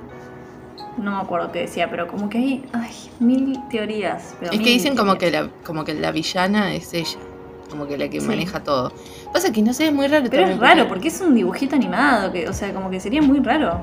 No 0.99 1.11
me 1.17 1.17
acuerdo 1.23 1.51
qué 1.53 1.61
decía, 1.61 1.91
pero 1.91 2.07
como 2.07 2.29
que 2.29 2.39
hay 2.39 2.65
ay, 2.73 2.95
mil 3.19 3.59
teorías. 3.69 4.35
pero 4.39 4.53
Es 4.53 4.59
que 4.61 4.67
dicen 4.71 4.97
como 4.97 5.17
que, 5.19 5.31
la, 5.31 5.49
como 5.65 5.85
que 5.85 5.95
la 5.95 6.13
villana 6.13 6.75
es 6.75 6.93
ella. 6.95 7.19
Como 7.73 7.87
que 7.89 7.99
la 7.99 8.09
que 8.09 8.21
Sí. 8.21 8.27
maneja 8.29 8.61
todo. 8.63 8.93
Pasa 9.33 9.51
que 9.51 9.63
no 9.63 9.73
sé, 9.73 9.87
es 9.89 9.93
muy 9.93 10.07
raro. 10.07 10.27
Pero 10.31 10.47
es 10.47 10.59
raro, 10.59 10.87
porque 10.87 11.09
es 11.09 11.21
un 11.21 11.35
dibujito 11.35 11.75
animado, 11.75 12.31
que, 12.31 12.49
o 12.49 12.53
sea, 12.53 12.73
como 12.73 12.91
que 12.91 13.01
sería 13.01 13.23
muy 13.23 13.41
raro. 13.41 13.81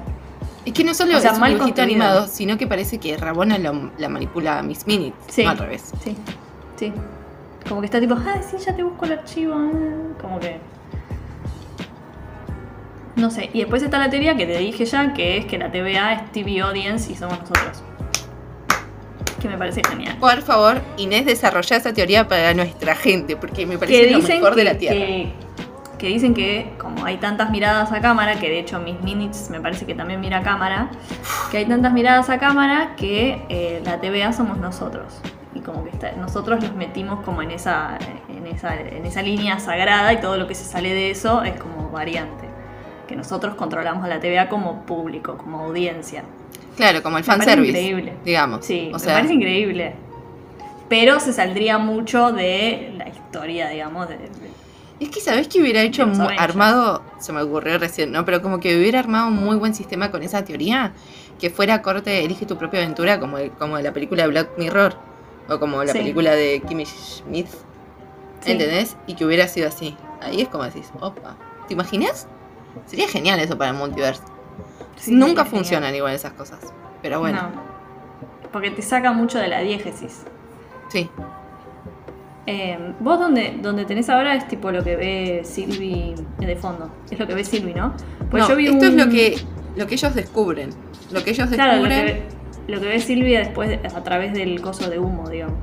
Es 0.65 0.73
que 0.73 0.83
no 0.83 0.93
solo 0.93 1.17
O 1.17 1.19
sea, 1.19 1.31
es 1.31 1.35
un 1.35 1.41
mal 1.41 1.49
dibujito 1.53 1.75
construido. 1.77 2.03
animado, 2.05 2.27
sino 2.27 2.57
que 2.57 2.67
parece 2.67 2.99
que 2.99 3.17
Rabona 3.17 3.57
lo- 3.57 3.91
la 3.97 4.07
manipula 4.09 4.59
a 4.59 4.63
Miss 4.63 4.85
Minutes, 4.87 5.15
Sí. 5.27 5.43
no 5.43 5.49
al 5.49 5.57
revés. 5.57 5.91
Sí, 6.03 6.15
sí. 6.77 6.93
Como 7.67 7.81
que 7.81 7.85
está 7.85 7.99
tipo, 7.99 8.13
ah, 8.15 8.41
sí, 8.49 8.57
ya 8.63 8.75
te 8.75 8.83
busco 8.83 9.05
el 9.05 9.13
archivo. 9.13 9.53
ah", 9.55 9.71
Como 10.21 10.39
que. 10.39 10.59
No 13.15 13.29
sé. 13.31 13.49
Y 13.53 13.59
después 13.59 13.83
está 13.83 13.97
la 13.99 14.09
teoría 14.09 14.37
que 14.37 14.45
te 14.45 14.57
dije 14.57 14.85
ya, 14.85 15.13
que 15.13 15.37
es 15.37 15.45
que 15.45 15.57
la 15.57 15.71
TVA 15.71 16.13
es 16.13 16.31
TV 16.31 16.61
Audience 16.61 17.11
y 17.11 17.15
somos 17.15 17.39
nosotros. 17.39 17.83
Que 19.39 19.47
me 19.47 19.57
parece 19.57 19.81
genial. 19.87 20.17
Por 20.19 20.41
favor, 20.41 20.81
Inés, 20.97 21.25
desarrolla 21.25 21.77
esa 21.77 21.93
teoría 21.93 22.27
para 22.27 22.53
nuestra 22.53 22.95
gente, 22.95 23.35
porque 23.37 23.65
me 23.65 23.77
parece 23.77 24.01
Que 24.07 24.11
lo 24.11 24.19
mejor 24.21 24.49
que, 24.51 24.55
de 24.57 24.63
la 24.63 24.77
Tierra. 24.77 24.95
que, 24.97 25.33
que 25.97 26.07
dicen 26.07 26.33
que 26.33 26.73
como 26.77 27.05
hay 27.05 27.17
tantas 27.17 27.49
miradas 27.49 27.91
a 27.91 28.01
cámara, 28.01 28.35
que 28.39 28.49
de 28.49 28.59
hecho 28.59 28.79
Miss 28.79 28.99
Minutes 29.01 29.49
me 29.49 29.59
parece 29.61 29.85
que 29.85 29.95
también 29.95 30.19
mira 30.21 30.39
a 30.39 30.43
cámara, 30.43 30.89
que 31.51 31.57
hay 31.57 31.65
tantas 31.65 31.93
miradas 31.93 32.29
a 32.29 32.37
cámara 32.37 32.95
que 32.97 33.41
eh, 33.49 33.81
la 33.85 33.99
TVA 34.01 34.33
somos 34.33 34.57
nosotros. 34.57 35.19
Y 35.55 35.61
como 35.61 35.83
que 35.83 35.89
está- 35.89 36.11
nosotros 36.13 36.61
los 36.61 36.75
metimos 36.75 37.21
como 37.25 37.41
en 37.41 37.51
esa, 37.51 37.97
en, 38.29 38.45
esa, 38.45 38.79
en 38.79 39.05
esa 39.05 39.21
línea 39.21 39.59
sagrada 39.59 40.13
y 40.13 40.17
todo 40.21 40.37
lo 40.37 40.47
que 40.47 40.53
se 40.55 40.63
sale 40.63 40.93
de 40.93 41.11
eso 41.11 41.43
es 41.43 41.59
como 41.59 41.89
variante. 41.89 42.47
Que 43.07 43.15
nosotros 43.15 43.55
controlamos 43.55 44.03
a 44.05 44.07
la 44.07 44.19
TVA 44.19 44.47
como 44.49 44.81
público, 44.85 45.37
como 45.37 45.61
audiencia. 45.61 46.23
Claro, 46.79 47.03
como 47.03 47.17
el 47.17 47.23
fanservice, 47.23 47.69
increíble. 47.81 48.13
digamos. 48.23 48.65
Sí, 48.65 48.87
o 48.89 48.93
me 48.93 48.99
sea, 48.99 49.15
parece 49.15 49.33
increíble. 49.33 49.93
Pero 50.87 51.19
se 51.19 51.33
saldría 51.33 51.77
mucho 51.77 52.31
de 52.31 52.93
la 52.97 53.09
historia, 53.09 53.69
digamos, 53.69 54.07
de, 54.09 54.17
de- 54.17 54.29
Es 54.99 55.09
que 55.09 55.19
sabes 55.21 55.47
que 55.47 55.61
hubiera 55.61 55.81
hecho 55.81 56.09
armado, 56.37 57.03
se 57.19 57.31
me 57.33 57.41
ocurrió 57.41 57.77
recién, 57.77 58.11
¿no? 58.11 58.25
Pero 58.25 58.41
como 58.41 58.59
que 58.59 58.77
hubiera 58.77 58.99
armado 58.99 59.27
un 59.27 59.35
muy 59.35 59.55
buen 59.57 59.75
sistema 59.75 60.09
con 60.09 60.23
esa 60.23 60.43
teoría, 60.43 60.93
que 61.39 61.49
fuera 61.49 61.81
corte, 61.81 62.23
elige 62.25 62.45
tu 62.45 62.57
propia 62.57 62.79
aventura, 62.81 63.19
como, 63.19 63.37
como 63.57 63.77
la 63.79 63.93
película 63.93 64.23
de 64.23 64.29
Black 64.29 64.49
Mirror, 64.57 64.95
o 65.47 65.59
como 65.59 65.83
la 65.83 65.91
Sí. 65.93 65.99
película 65.99 66.31
de 66.31 66.61
Kimmy 66.67 66.85
Schmidt, 66.85 67.47
Sí. 68.41 68.51
¿entendés? 68.53 68.95
Y 69.05 69.15
que 69.15 69.25
hubiera 69.25 69.47
sido 69.47 69.67
así. 69.67 69.95
Ahí 70.21 70.41
es 70.41 70.47
como 70.49 70.63
decís, 70.63 70.89
opa, 71.01 71.35
¿te 71.67 71.73
imaginas? 71.75 72.27
Sería 72.87 73.07
genial 73.07 73.39
eso 73.39 73.57
para 73.57 73.71
el 73.71 73.77
multiverso. 73.77 74.23
Sí, 74.99 75.11
Nunca 75.15 75.43
sí, 75.45 75.49
funcionan 75.51 75.95
igual 75.95 76.13
esas 76.13 76.33
cosas, 76.33 76.59
pero 77.01 77.19
bueno, 77.19 77.41
No. 77.41 77.79
Porque 78.51 78.71
te 78.71 78.81
saca 78.81 79.11
mucho 79.13 79.37
de 79.39 79.47
la 79.47 79.61
diégesis. 79.61 80.23
sí. 80.89 81.09
Eh, 82.47 82.93
vos 82.99 83.19
donde, 83.19 83.59
donde 83.61 83.85
tenés 83.85 84.09
ahora 84.09 84.33
es 84.33 84.47
tipo 84.47 84.71
lo 84.71 84.83
que 84.83 84.95
ve 84.95 85.41
Silvi 85.43 86.15
de 86.39 86.55
fondo. 86.55 86.89
Es 87.11 87.19
lo 87.19 87.27
que 87.27 87.35
ve 87.35 87.43
Silvi, 87.43 87.75
¿no? 87.75 87.93
Pues 88.31 88.41
No, 88.43 88.49
yo 88.49 88.55
vi 88.55 88.67
esto 88.67 88.85
es 88.85 88.95
lo 88.95 89.07
que, 89.07 89.37
lo 89.75 89.85
que 89.85 89.93
ellos 89.93 90.15
descubren. 90.15 90.71
Lo 91.11 91.23
que 91.23 91.29
ellos 91.29 91.47
Claro, 91.49 91.77
lo 91.77 91.83
que, 91.87 91.89
descubren 91.89 92.23
ve, 92.67 92.73
lo 92.73 92.81
que 92.81 92.87
ve 92.87 92.99
Silvia 93.01 93.39
después 93.41 93.69
de- 93.69 93.87
a 93.87 94.03
través 94.03 94.33
del 94.33 94.59
coso 94.61 94.89
de 94.89 94.97
humo, 94.97 95.29
digamos. 95.29 95.57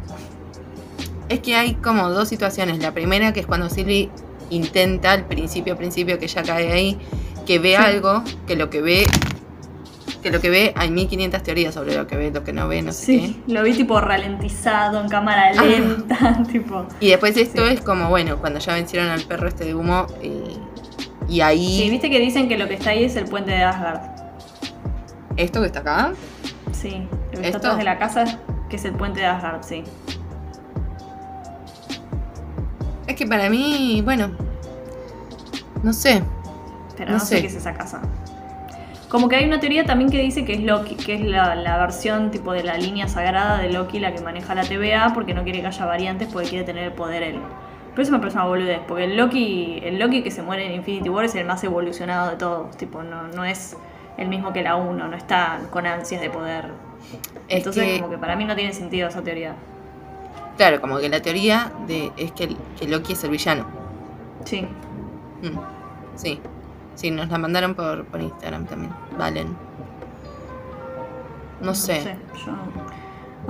Es 1.29 1.41
que 1.41 1.57
hay 1.57 1.75
como 1.75 2.09
dos 2.09 2.29
situaciones. 2.29 2.79
La 2.79 2.93
primera 2.93 3.33
que 3.33 3.41
es 3.41 3.47
cuando 3.49 3.69
Sylvie 3.69 4.09
intenta 4.51 5.11
al 5.11 5.25
principio, 5.25 5.77
principio 5.77 6.21
que 6.21 6.27
ella 6.27 6.43
cae 6.45 6.73
ahí, 6.73 6.99
que 7.47 7.59
ve 7.59 7.77
algo, 7.77 8.23
que 8.47 8.57
lo 8.57 8.69
que 8.71 8.83
ve, 8.83 9.07
que 10.23 10.31
lo 10.31 10.41
que 10.41 10.51
ve, 10.51 10.73
hay 10.77 10.91
1500 10.91 11.43
teorías 11.43 11.75
sobre 11.75 11.95
lo 11.95 12.07
que 12.07 12.17
ve, 12.17 12.31
lo 12.33 12.43
que 12.45 12.53
no 12.53 12.67
ve, 12.69 12.83
no 12.83 12.93
sé 12.93 13.05
Sí, 13.07 13.43
lo 13.47 13.63
vi 13.63 13.73
tipo 13.75 14.01
ralentizado, 14.01 15.01
en 15.01 15.09
cámara 15.09 15.53
Ah. 15.57 15.63
lenta, 15.65 16.43
tipo. 16.53 16.87
Y 17.01 17.11
después 17.11 17.37
esto 17.37 17.65
Sí. 17.67 17.75
es 17.75 17.81
como, 17.81 18.09
bueno, 18.09 18.39
cuando 18.39 18.59
ya 18.59 18.75
vencieron 18.75 19.09
al 19.09 19.23
perro 19.23 19.47
este 19.49 19.65
de 19.65 19.75
humo, 19.75 20.07
eh, 20.23 20.57
y 21.29 21.41
ahí, 21.41 21.79
Sí, 21.83 21.91
viste 21.91 22.11
que 22.11 22.19
dicen 22.19 22.49
que 22.49 22.59
lo 22.59 22.67
que 22.69 22.75
está 22.75 22.91
ahí 22.91 23.05
es 23.05 23.15
el 23.17 23.25
puente 23.27 23.53
de 23.53 23.63
Asgard. 23.63 24.01
esto 25.37 25.61
que 25.61 25.67
está 25.67 25.81
acá, 25.81 26.13
Sí, 26.73 27.07
lo 27.33 27.41
que 27.41 27.47
¿Esto? 27.47 27.47
está 27.47 27.59
atrás 27.59 27.79
de 27.79 27.85
la 27.85 27.99
casa, 27.99 28.25
que 28.69 28.77
es 28.77 28.85
el 28.85 28.93
puente 28.93 29.21
de 29.21 29.27
Asgard, 29.27 29.63
sí. 29.63 29.85
es 33.07 33.15
que 33.15 33.27
para 33.27 33.49
mí, 33.49 34.03
bueno, 34.05 34.31
no 35.83 35.93
sé, 35.93 36.23
Pero 36.97 37.13
No 37.13 37.19
no, 37.19 37.25
sé 37.25 37.37
sé. 37.37 37.41
qué 37.43 37.47
es 37.49 37.55
esa 37.57 37.75
casa. 37.75 38.01
Como 39.09 39.29
que 39.29 39.37
hay 39.37 39.45
una 39.47 39.61
teoría 39.61 39.85
también 39.85 40.11
que 40.11 40.21
dice 40.21 40.45
que 40.45 40.55
es 40.55 40.63
Loki, 40.63 40.97
que 40.97 41.15
es 41.15 41.21
la, 41.21 41.55
la 41.55 41.79
versión 41.79 42.31
tipo 42.33 42.53
de 42.53 42.65
la 42.65 42.77
línea 42.77 43.07
sagrada 43.07 43.59
de 43.59 43.71
Loki 43.71 44.01
la 44.01 44.13
que 44.13 44.21
maneja 44.21 44.55
la 44.55 44.65
TVA 44.65 45.13
porque 45.15 45.33
no 45.33 45.45
quiere 45.45 45.61
que 45.61 45.67
haya 45.69 45.87
variantes 45.87 46.29
porque 46.33 46.49
quiere 46.49 46.65
tener 46.65 46.85
el 46.85 46.93
poder 46.93 47.23
él. 47.23 47.41
Pero 47.91 48.03
eso 48.03 48.13
me 48.13 48.19
parece 48.19 48.37
una 48.37 48.47
boludez, 48.47 48.81
porque 48.87 49.05
el 49.05 49.17
Loki, 49.17 49.81
el 49.83 49.99
Loki 49.99 50.23
que 50.23 50.31
se 50.31 50.43
muere 50.43 50.67
en 50.67 50.73
Infinity 50.73 51.09
War 51.09 51.25
es 51.25 51.35
el 51.37 51.47
más 51.47 51.63
evolucionado 51.65 52.31
de 52.31 52.37
todos, 52.37 52.77
tipo, 52.77 53.03
no, 53.03 53.29
no 53.29 53.45
es 53.45 53.77
el 54.19 54.29
mismo 54.29 54.53
que 54.53 54.63
la 54.63 54.77
1, 54.77 55.09
no 55.09 55.17
está 55.17 55.61
con 55.71 55.87
ansias 55.87 56.21
de 56.21 56.29
poder. 56.29 56.67
es 57.49 57.59
Entonces 57.59 57.85
que, 57.85 58.01
como 58.01 58.11
que 58.11 58.19
para 58.19 58.37
mí 58.37 58.45
no 58.45 58.55
tiene 58.57 58.73
sentido 58.75 59.09
esa 59.09 59.23
teoría. 59.23 59.55
claro, 60.57 60.81
como 60.81 60.99
que 60.99 61.09
la 61.09 61.21
teoría 61.23 61.73
de, 61.87 62.13
es 62.17 62.33
que, 62.33 62.45
el- 62.45 62.57
que 62.79 62.89
Loki 62.89 63.13
es 63.13 63.25
el 63.25 63.31
villano. 63.31 63.67
Sí. 64.45 64.67
Mm, 65.43 65.59
Sí, 66.15 66.41
sí, 66.97 67.11
nos 67.13 67.29
la 67.31 67.39
mandaron 67.39 67.75
por, 67.77 68.05
por 68.07 68.21
Instagram 68.21 68.67
también. 68.67 68.93
Valen. 69.17 69.57
No 71.61 71.75
sé. 71.75 72.17
yo- 72.45 72.53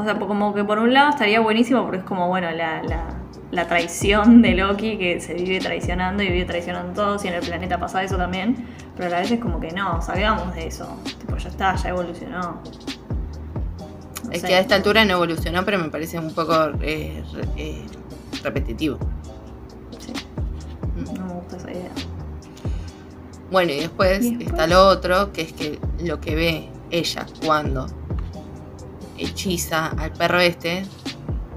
O 0.00 0.04
sea, 0.04 0.18
como 0.18 0.52
que 0.54 0.62
por 0.62 0.78
un 0.78 0.92
lado 0.92 1.10
estaría 1.10 1.40
buenísimo 1.40 1.82
porque 1.82 1.98
es 1.98 2.04
como, 2.04 2.28
bueno, 2.28 2.50
la, 2.50 2.82
la, 2.82 3.04
la 3.50 3.66
traición 3.66 4.42
de 4.42 4.54
Loki 4.54 4.98
que 4.98 5.20
se 5.20 5.32
vive 5.34 5.58
traicionando 5.58 6.22
y 6.22 6.28
vive 6.28 6.44
traicionando 6.44 6.92
todos 6.92 7.24
y 7.24 7.28
en 7.28 7.34
el 7.34 7.40
planeta 7.40 7.78
pasa 7.80 8.02
eso 8.02 8.16
también. 8.16 8.66
Pero 8.94 9.08
a 9.08 9.12
la 9.12 9.18
vez 9.20 9.30
es 9.30 9.40
como 9.40 9.58
que 9.58 9.70
no, 9.72 10.00
salgamos 10.02 10.54
de 10.54 10.66
eso. 10.66 10.86
Tipo, 11.18 11.36
ya 11.38 11.48
está, 11.48 11.74
ya 11.76 11.88
evolucionó. 11.88 12.60
No 14.24 14.32
Es 14.32 14.40
sé. 14.42 14.46
que 14.48 14.54
a 14.54 14.60
esta 14.60 14.74
altura 14.74 15.04
no 15.04 15.14
evolucionó, 15.14 15.64
pero 15.64 15.78
me 15.78 15.88
parece 15.88 16.18
un 16.18 16.32
poco 16.34 16.54
eh, 16.82 17.22
eh, 17.56 17.82
repetitivo. 18.42 18.98
Sí, 19.98 20.12
no 21.16 21.24
me 21.26 21.32
gusta 21.34 21.56
esa 21.56 21.70
idea. 21.70 21.90
Bueno, 23.50 23.72
y 23.72 23.80
después, 23.80 24.24
Y 24.24 24.30
después- 24.36 24.48
está 24.48 24.66
lo 24.66 24.86
otro, 24.88 25.32
que 25.32 25.42
es 25.42 25.52
que 25.52 25.78
lo 26.00 26.20
que 26.20 26.34
ve 26.34 26.68
ella 26.90 27.26
cuando 27.44 27.86
hechiza 29.18 29.86
al 29.88 30.12
perro 30.12 30.40
este, 30.40 30.84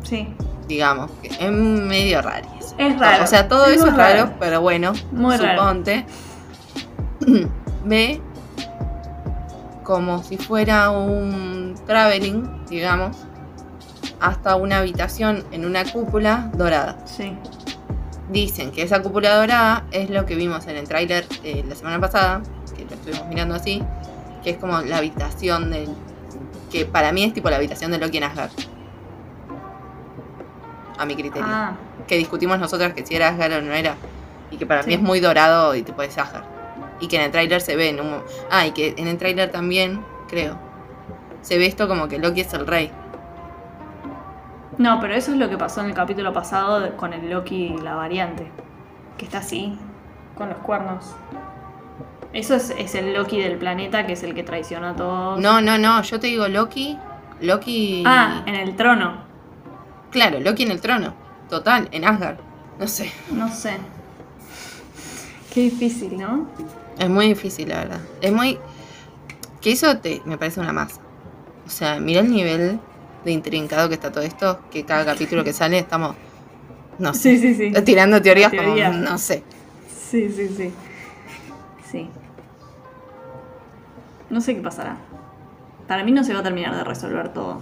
Sí, 0.03 0.27
digamos, 0.67 1.11
que 1.21 1.27
es 1.27 1.51
medio 1.51 2.21
raro. 2.21 2.47
eso. 2.59 2.75
es 2.77 2.97
raro. 2.99 3.23
O 3.23 3.27
sea, 3.27 3.47
todo 3.47 3.65
es 3.65 3.77
eso 3.77 3.87
es 3.87 3.95
raro, 3.95 4.33
pero 4.39 4.61
bueno, 4.61 4.93
Muy 5.11 5.35
raro. 5.35 5.59
suponte. 5.61 6.05
Ve 7.85 8.21
como 9.83 10.21
si 10.23 10.37
fuera 10.37 10.91
un 10.91 11.75
traveling, 11.87 12.65
digamos, 12.69 13.17
hasta 14.19 14.55
una 14.55 14.77
habitación 14.79 15.43
en 15.51 15.65
una 15.65 15.83
cúpula 15.85 16.51
dorada. 16.55 16.97
Sí, 17.05 17.33
Dicen 18.29 18.71
que 18.71 18.83
esa 18.83 19.01
cúpula 19.01 19.35
dorada 19.35 19.85
es 19.91 20.09
lo 20.09 20.25
que 20.25 20.35
vimos 20.35 20.67
en 20.67 20.77
el 20.77 20.87
tráiler 20.87 21.25
eh, 21.43 21.63
la 21.67 21.75
semana 21.75 21.99
pasada, 21.99 22.41
que 22.75 22.85
lo 22.85 22.91
estuvimos 22.91 23.25
mirando 23.27 23.55
así, 23.55 23.83
que 24.43 24.51
es 24.51 24.57
como 24.57 24.79
la 24.81 24.97
habitación 24.97 25.71
del... 25.71 25.89
que 26.71 26.85
para 26.85 27.11
mí 27.11 27.23
es 27.23 27.33
tipo 27.33 27.49
la 27.49 27.55
habitación 27.55 27.89
de 27.91 27.97
Loki 27.97 28.17
en 28.17 28.23
Asgard. 28.25 28.51
A 30.97 31.05
mi 31.05 31.15
criterio. 31.15 31.43
ah, 31.47 31.73
Que 32.07 32.17
discutimos 32.17 32.59
nosotras 32.59 32.93
que 32.93 33.05
si 33.05 33.15
era 33.15 33.29
Asgard 33.29 33.53
o 33.53 33.61
no 33.61 33.73
era. 33.73 33.95
Y 34.51 34.57
que 34.57 34.65
para 34.65 34.83
Sí. 34.83 34.89
mí 34.89 34.93
es 34.95 35.01
muy 35.01 35.19
dorado 35.19 35.73
y 35.75 35.81
tipo 35.81 36.01
es 36.03 36.17
Asgard. 36.17 36.43
Y 36.99 37.07
que 37.07 37.15
en 37.15 37.23
el 37.23 37.31
tráiler 37.31 37.61
se 37.61 37.75
ve 37.75 37.89
en 37.89 37.99
un... 38.01 38.21
Ah, 38.51 38.67
y 38.67 38.71
que 38.71 38.93
en 38.97 39.07
el 39.07 39.17
tráiler 39.17 39.49
también, 39.51 40.03
creo, 40.27 40.57
se 41.41 41.57
ve 41.57 41.65
esto 41.65 41.87
como 41.87 42.07
que 42.09 42.19
Loki 42.19 42.41
es 42.41 42.53
el 42.53 42.67
rey. 42.67 42.91
No, 44.79 45.01
pero 45.01 45.13
eso 45.13 45.33
es 45.33 45.37
lo 45.37 45.49
que 45.49 45.57
pasó 45.57 45.81
en 45.81 45.87
el 45.87 45.93
capítulo 45.93 46.31
pasado 46.31 46.95
con 46.95 47.11
el 47.11 47.29
Loki 47.29 47.75
y 47.77 47.77
la 47.79 47.95
variante. 47.95 48.49
Que 49.17 49.25
está 49.25 49.39
así, 49.39 49.77
con 50.35 50.47
los 50.47 50.57
cuernos. 50.59 51.15
Eso 52.31 52.55
es, 52.55 52.69
es 52.77 52.95
el 52.95 53.13
Loki 53.13 53.41
del 53.41 53.57
planeta, 53.57 54.07
que 54.07 54.13
es 54.13 54.23
el 54.23 54.33
que 54.33 54.43
traiciona 54.43 54.91
a 54.91 54.95
todos. 54.95 55.39
No, 55.39 55.59
no, 55.59 55.77
no, 55.77 56.01
yo 56.01 56.19
te 56.19 56.27
digo 56.27 56.47
Loki... 56.47 56.97
Loki... 57.41 58.03
Ah, 58.05 58.43
en 58.45 58.55
el 58.55 58.77
trono. 58.77 59.17
Claro, 60.11 60.39
Loki 60.39 60.63
en 60.63 60.71
el 60.71 60.79
trono. 60.79 61.13
Total, 61.49 61.89
en 61.91 62.05
Asgard. 62.05 62.37
No 62.79 62.87
sé. 62.87 63.11
No 63.31 63.49
sé. 63.53 63.77
Qué 65.53 65.61
difícil, 65.61 66.17
¿no? 66.17 66.47
Es 66.97 67.09
muy 67.09 67.27
difícil, 67.27 67.67
la 67.67 67.79
verdad. 67.79 67.99
Es 68.21 68.31
muy. 68.31 68.57
Que 69.59 69.73
eso 69.73 69.97
te, 69.97 70.21
me 70.23 70.37
parece 70.37 70.61
una 70.61 70.71
masa. 70.71 71.01
O 71.65 71.69
sea, 71.69 71.99
mira 71.99 72.21
el 72.21 72.31
nivel 72.31 72.79
de 73.23 73.31
intrincado 73.31 73.89
que 73.89 73.95
está 73.95 74.11
todo 74.11 74.23
esto. 74.23 74.59
Que 74.71 74.85
cada 74.85 75.05
capítulo 75.05 75.43
que 75.43 75.53
sale 75.53 75.79
estamos. 75.79 76.15
No 76.97 77.13
sé. 77.13 77.37
Sí, 77.37 77.55
sí, 77.55 77.71
sí. 77.73 77.81
Tirando 77.83 78.21
teorías 78.21 78.51
como. 78.51 78.75
No 78.75 79.17
sé. 79.17 79.43
Sí, 80.09 80.29
sí, 80.29 80.49
sí. 80.49 80.71
Sí. 81.89 82.09
No 84.29 84.41
sé 84.41 84.55
qué 84.55 84.61
pasará. 84.61 84.97
Para 85.87 86.03
mí 86.03 86.11
no 86.11 86.23
se 86.23 86.33
va 86.33 86.39
a 86.39 86.43
terminar 86.43 86.75
de 86.75 86.83
resolver 86.83 87.33
todo. 87.33 87.59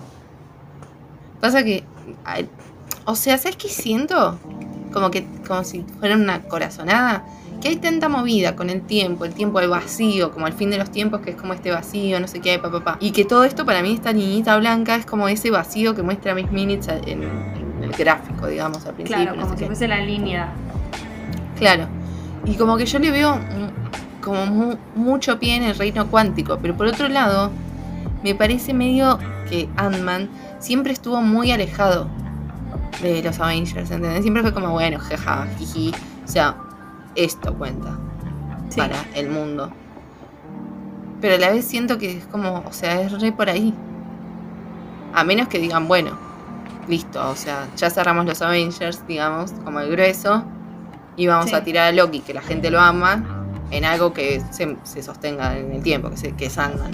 Pasa 1.40 1.64
que. 1.64 1.84
ay, 2.26 2.50
o 3.06 3.16
sea, 3.16 3.38
¿sabes 3.38 3.56
qué 3.56 3.70
siento? 3.70 4.38
como 4.92 5.12
que 5.12 5.26
como 5.48 5.64
si 5.64 5.84
fuera 6.00 6.16
una 6.16 6.44
corazonada, 6.44 7.24
que 7.62 7.70
hay 7.70 7.76
tanta 7.78 8.08
movida 8.10 8.56
con 8.56 8.70
el 8.70 8.82
tiempo, 8.82 9.26
el 9.26 9.34
tiempo 9.34 9.60
del 9.60 9.70
vacío, 9.70 10.32
como 10.32 10.48
el 10.48 10.54
fin 10.54 10.70
de 10.70 10.78
los 10.78 10.92
tiempos, 10.92 11.22
que 11.22 11.32
es 11.32 11.36
como 11.36 11.54
este 11.54 11.72
vacío, 11.72 12.20
no 12.20 12.28
sé 12.28 12.40
qué, 12.40 12.60
papá, 12.60 12.80
papá. 12.80 12.98
Y 13.00 13.12
que 13.12 13.26
todo 13.26 13.44
esto 13.44 13.66
para 13.66 13.82
mí, 13.82 13.94
esta 13.94 14.14
niñita 14.14 14.58
blanca, 14.58 14.96
es 14.96 15.06
como 15.06 15.28
ese 15.28 15.50
vacío 15.52 15.96
que 15.96 16.04
muestra 16.04 16.36
Miss 16.36 16.52
Minutes 16.52 16.88
en, 16.88 17.24
en 17.24 17.84
el 17.84 17.92
gráfico, 17.92 18.48
digamos, 18.48 18.86
al 18.86 18.94
principio. 18.94 19.24
Claro, 19.24 19.36
no 19.38 19.44
como 19.44 19.56
si 19.56 19.60
qué. 19.62 19.66
fuese 19.68 19.88
la 19.88 20.00
línea. 20.02 20.50
Claro. 21.58 21.88
Y 22.46 22.54
como 22.56 22.78
que 22.78 22.86
yo 22.86 23.00
le 23.00 23.12
veo 23.12 23.40
como 24.22 24.46
mu- 24.46 24.76
mucho 24.96 25.40
pie 25.40 25.56
en 25.56 25.64
el 25.64 25.76
reino 25.78 26.08
cuántico, 26.08 26.60
pero 26.62 26.76
por 26.78 26.86
otro 26.88 27.08
lado, 27.10 27.50
me 28.24 28.36
parece 28.36 28.74
medio 28.74 29.18
que 29.50 29.68
Ant-Man 29.78 30.30
siempre 30.60 30.94
estuvo 30.94 31.22
muy 31.22 31.52
alejado 31.52 32.08
de 33.02 33.22
los 33.24 33.40
Avengers, 33.40 33.90
¿entendés? 33.92 34.22
Siempre 34.22 34.42
fue 34.44 34.54
como, 34.54 34.72
bueno, 34.72 35.00
jaja, 35.00 35.48
jiji. 35.58 35.94
O 36.26 36.28
sea, 36.28 36.56
esto 37.18 37.54
cuenta 37.56 37.98
Sí. 38.70 38.78
para 38.80 38.96
el 39.16 39.30
mundo. 39.30 39.72
Pero 41.22 41.36
a 41.36 41.38
la 41.38 41.50
vez 41.50 41.66
siento 41.66 41.98
que 41.98 42.18
es 42.18 42.26
como, 42.28 42.64
o 42.68 42.72
sea, 42.74 43.02
es 43.02 43.20
re 43.22 43.32
por 43.32 43.50
ahí. 43.50 43.74
A 45.14 45.24
menos 45.24 45.48
que 45.48 45.58
digan, 45.60 45.88
bueno, 45.88 46.12
listo, 46.88 47.28
o 47.30 47.36
sea, 47.36 47.66
ya 47.76 47.90
cerramos 47.90 48.26
los 48.26 48.42
Avengers, 48.42 49.06
digamos, 49.08 49.52
como 49.64 49.80
el 49.80 49.90
grueso, 49.92 50.44
y 51.16 51.26
vamos 51.28 51.50
Sí. 51.50 51.56
a 51.56 51.64
tirar 51.64 51.88
a 51.88 51.92
Loki, 51.92 52.20
que 52.20 52.34
la 52.34 52.42
gente 52.42 52.70
lo 52.70 52.80
ama, 52.80 53.24
en 53.72 53.84
algo 53.84 54.14
que 54.14 54.42
se, 54.52 54.78
se 54.84 55.02
sostenga 55.02 55.58
en 55.58 55.72
el 55.74 55.82
tiempo, 55.82 56.10
que, 56.12 56.18
se, 56.18 56.32
que 56.34 56.46
es 56.46 56.58
Ant-Man. 56.58 56.92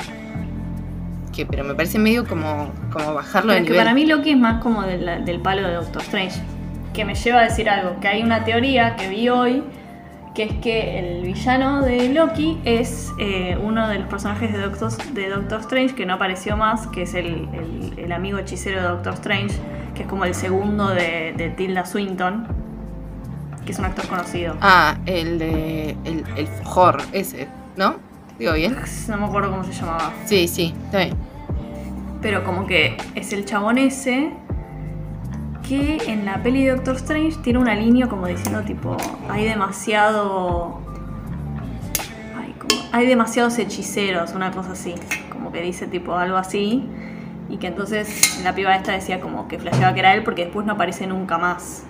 Que, 1.34 1.46
pero 1.46 1.64
me 1.64 1.74
parece 1.76 2.00
medio 2.00 2.26
como, 2.28 2.72
como 2.92 3.14
bajarlo 3.16 3.50
Pero 3.50 3.60
de 3.60 3.66
que 3.66 3.72
nivel. 3.72 3.78
para 3.78 3.94
mí 3.94 4.06
Loki 4.06 4.32
es 4.32 4.38
más 4.38 4.62
como 4.62 4.84
del 4.84 5.40
palo 5.42 5.68
de 5.68 5.74
Doctor 5.74 6.02
Strange. 6.04 6.40
Que 6.94 7.06
me 7.06 7.16
lleva 7.16 7.40
a 7.40 7.44
decir 7.44 7.70
algo, 7.70 8.00
que 8.00 8.08
hay 8.08 8.22
una 8.22 8.44
teoría 8.46 8.96
que 8.96 9.10
vi 9.10 9.28
hoy, 9.30 9.64
que 10.34 10.44
es 10.44 10.54
que 10.56 10.98
el 11.00 11.22
villano 11.24 11.82
de 11.84 12.10
Loki 12.10 12.60
es 12.66 13.12
eh, 13.20 13.58
uno 13.62 13.88
de 13.88 14.00
los 14.00 14.08
personajes 14.08 14.52
de 14.52 14.60
Doctor, 14.60 14.92
de 15.14 15.30
Doctor 15.30 15.60
Strange 15.62 15.94
que 15.94 16.06
no 16.08 16.16
apareció 16.16 16.58
más, 16.58 16.88
que 16.88 17.04
es 17.04 17.14
el, 17.14 17.48
el- 17.54 17.94
el 17.98 18.12
amigo 18.12 18.40
hechicero 18.40 18.82
de 18.82 18.88
Doctor 18.88 19.14
Strange, 19.14 19.56
que 19.96 20.02
es 20.04 20.08
como 20.08 20.26
el 20.26 20.34
segundo 20.34 20.90
de, 20.90 21.34
de 21.38 21.50
Tilda 21.52 21.86
Swinton, 21.86 22.48
que 23.66 23.72
es 23.72 23.80
un 23.80 23.86
actor 23.86 24.08
conocido. 24.08 24.56
Ah, 24.60 24.98
el 25.06 25.38
de. 25.40 25.96
El, 26.04 26.24
el 26.36 26.48
Fojor, 26.48 27.02
ese, 27.14 27.48
¿no? 27.78 27.96
Digo 28.40 28.54
bien. 28.54 28.76
No 29.08 29.18
me 29.18 29.26
acuerdo 29.28 29.52
cómo 29.52 29.64
se 29.64 29.72
llamaba. 29.72 30.12
Sí, 30.26 30.48
sí, 30.48 30.74
está 30.86 30.98
bien. 30.98 31.14
Pero 32.22 32.44
como 32.44 32.66
que 32.66 32.98
es 33.16 33.32
el 33.34 33.46
chabón 33.46 33.78
ese 33.78 34.32
que 35.68 35.98
en 36.08 36.26
la 36.26 36.42
peli 36.44 36.64
de 36.66 36.72
Doctor 36.72 36.96
Strange 36.98 37.38
tiene 37.44 37.60
una 37.60 37.76
línea 37.76 38.08
como 38.08 38.28
diciendo 38.28 38.62
tipo, 38.62 38.98
hay 39.30 39.46
demasiado... 39.46 40.80
Ay, 42.38 42.54
como- 42.60 42.82
hay 42.92 43.08
demasiados 43.08 43.58
hechiceros, 43.58 44.34
una 44.34 44.52
cosa 44.52 44.74
así. 44.74 44.96
Como 45.32 45.52
que 45.52 45.62
dice 45.62 45.88
tipo 45.88 46.16
algo 46.16 46.38
así. 46.38 46.84
Y 47.50 47.58
que 47.58 47.68
entonces 47.68 48.42
la 48.44 48.54
piba 48.56 48.76
esta 48.76 48.94
decía 48.94 49.20
como 49.20 49.48
que 49.48 49.60
flasheaba 49.60 49.94
que 49.94 50.00
era 50.00 50.14
él 50.14 50.24
porque 50.24 50.44
después 50.46 50.66
no 50.66 50.74
aparece 50.74 51.08
nunca 51.08 51.38
más. 51.38 51.84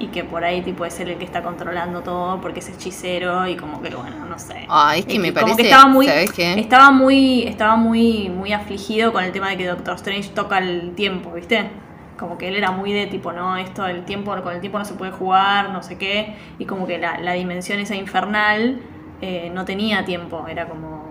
Y 0.00 0.08
que 0.08 0.22
por 0.22 0.44
ahí 0.44 0.62
tipo 0.62 0.84
es 0.84 0.98
él 1.00 1.08
el 1.10 1.18
que 1.18 1.24
está 1.24 1.42
controlando 1.42 2.02
todo 2.02 2.40
porque 2.40 2.60
es 2.60 2.68
hechicero 2.68 3.48
y 3.48 3.56
como 3.56 3.82
que 3.82 3.94
bueno, 3.94 4.24
no 4.26 4.38
sé. 4.38 4.64
Ah, 4.68 4.96
es 4.96 5.06
que 5.06 5.18
me 5.18 5.32
como 5.32 5.46
parece. 5.46 5.62
que 5.62 5.68
estaba 5.68 5.88
muy, 5.88 6.06
¿Sabes 6.06 6.32
qué? 6.32 6.52
estaba 6.58 6.90
muy, 6.92 7.42
estaba 7.42 7.76
muy, 7.76 8.28
muy 8.28 8.52
afligido 8.52 9.12
con 9.12 9.24
el 9.24 9.32
tema 9.32 9.50
de 9.50 9.56
que 9.56 9.66
Doctor 9.66 9.94
Strange 9.96 10.30
toca 10.30 10.58
el 10.58 10.94
tiempo, 10.94 11.32
¿viste? 11.32 11.68
Como 12.18 12.36
que 12.36 12.48
él 12.48 12.56
era 12.56 12.70
muy 12.72 12.92
de 12.92 13.06
tipo, 13.06 13.32
no, 13.32 13.56
esto 13.56 13.86
el 13.86 14.04
tiempo, 14.04 14.34
con 14.42 14.52
el 14.54 14.60
tiempo 14.60 14.78
no 14.78 14.84
se 14.84 14.94
puede 14.94 15.12
jugar, 15.12 15.70
no 15.70 15.82
sé 15.84 15.96
qué, 15.98 16.34
y 16.58 16.64
como 16.64 16.86
que 16.86 16.98
la, 16.98 17.18
la 17.20 17.32
dimensión 17.34 17.78
esa 17.78 17.94
infernal 17.94 18.80
eh, 19.20 19.50
no 19.54 19.64
tenía 19.64 20.04
tiempo, 20.04 20.46
era 20.48 20.66
como. 20.68 21.06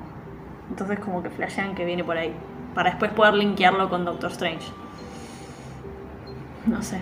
Entonces 0.69 0.99
como 0.99 1.23
que 1.23 1.29
flashean 1.29 1.75
que 1.75 1.85
viene 1.85 2.03
por 2.03 2.17
ahí. 2.17 2.33
Para 2.75 2.89
después 2.91 3.11
poder 3.13 3.35
linkearlo 3.35 3.89
con 3.89 4.03
Doctor 4.05 4.31
Strange. 4.31 4.67
No 6.65 6.81
sé. 6.83 6.97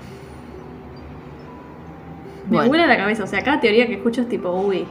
Me 2.48 2.58
Bueno. 2.58 2.70
vuela 2.70 2.86
la 2.86 2.98
cabeza, 2.98 3.24
o 3.24 3.28
sea, 3.28 3.44
cada 3.44 3.60
teoría 3.60 3.88
que 3.88 3.96
escucho 3.96 4.22
es 4.22 4.30
tipo, 4.30 4.52
uy, 4.52 4.86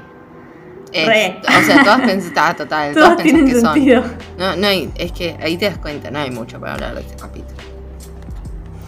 Es- 0.93 1.07
Re. 1.07 1.41
o 1.47 1.63
sea, 1.63 1.85
todas 1.85 2.01
pensadas, 2.01 2.57
total. 2.57 2.93
todas 2.95 3.11
Todas 3.17 3.23
que 3.23 3.51
son. 3.61 3.75
sentido. 3.75 4.03
No, 4.37 4.57
no 4.57 4.67
hay, 4.67 4.91
es 4.97 5.13
que 5.13 5.37
ahí 5.41 5.57
te 5.57 5.67
das 5.67 5.79
cuenta, 5.79 6.11
no 6.11 6.19
hay 6.19 6.31
mucho 6.33 6.59
para 6.59 6.75
hablar 6.75 6.95
de 6.97 7.01
este 7.03 7.15
capítulo. 7.17 7.74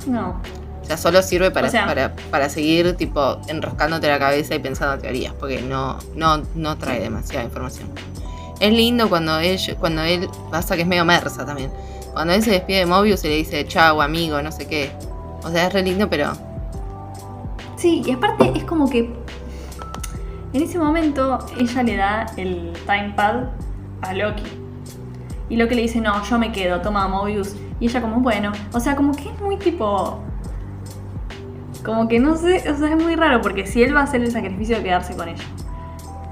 No, 0.07 0.41
O 0.83 0.85
sea, 0.87 0.97
solo 0.97 1.21
sirve 1.23 1.51
para, 1.51 1.69
O 1.69 1.71
sea- 1.71 1.87
para, 1.87 2.15
para 2.31 2.49
seguir 2.49 2.95
tipo 2.97 3.39
enroscándote 3.49 4.07
la 4.09 4.19
cabeza 4.19 4.55
y 4.55 4.59
pensando 4.61 5.01
teorías, 5.03 5.35
porque 5.35 5.61
no, 5.61 5.99
no, 6.15 6.43
no 6.55 6.77
trae 6.79 7.01
demasiada 7.01 7.45
información. 7.45 7.89
Es 8.61 8.73
lindo 8.73 9.09
cuando 9.09 9.39
él, 9.39 9.59
cuando 9.81 10.03
él, 10.03 10.29
pasa 10.51 10.77
que 10.77 10.83
es 10.83 10.89
medio 10.89 11.05
mersa 11.05 11.45
también. 11.45 11.71
Cuando 12.13 12.33
él 12.33 12.43
se 12.43 12.51
despide 12.53 12.79
de 12.79 12.87
Mobius 12.87 13.23
y 13.25 13.29
le 13.29 13.35
dice 13.37 13.67
chau 13.67 14.01
amigo, 14.01 14.41
no 14.41 14.51
sé 14.53 14.67
qué. 14.67 14.91
O 15.43 15.51
sea, 15.51 15.67
es 15.67 15.73
re 15.73 15.83
lindo, 15.83 16.09
pero 16.09 16.33
Sí, 17.77 18.03
y 18.07 18.13
aparte 18.13 18.53
es 18.57 18.65
como 18.65 18.89
que 18.89 19.11
en 20.53 20.63
ese 20.63 20.79
momento 20.79 21.39
ella 21.59 21.83
le 21.83 21.97
da 21.97 22.27
el 22.37 22.73
time 22.87 23.13
pad 23.15 23.45
a 24.01 24.15
Loki. 24.15 24.45
Y 25.51 25.57
Loki 25.57 25.75
le 25.75 25.83
dice, 25.83 26.01
no, 26.01 26.25
yo 26.25 26.39
me 26.39 26.51
quedo, 26.53 26.81
toma 26.81 27.07
Mobius. 27.07 27.55
Y 27.81 27.87
ella 27.87 28.01
como, 28.01 28.21
bueno, 28.21 28.53
o 28.73 28.81
sea, 28.81 28.97
como 28.97 29.13
que 29.15 29.29
es 29.29 29.41
muy 29.41 29.57
tipo... 29.57 30.21
Como 31.85 32.09
que 32.09 32.19
no 32.19 32.37
sé, 32.37 32.69
o 32.69 32.77
sea, 32.77 32.89
es 32.89 33.03
muy 33.03 33.15
raro 33.15 33.41
porque 33.41 33.67
si 33.67 33.83
él 33.83 33.95
va 33.95 34.01
a 34.01 34.05
hacer 34.05 34.21
el 34.21 34.33
sacrificio 34.33 34.77
de 34.77 34.83
quedarse 34.83 35.17
con 35.17 35.29
ella. 35.29 35.45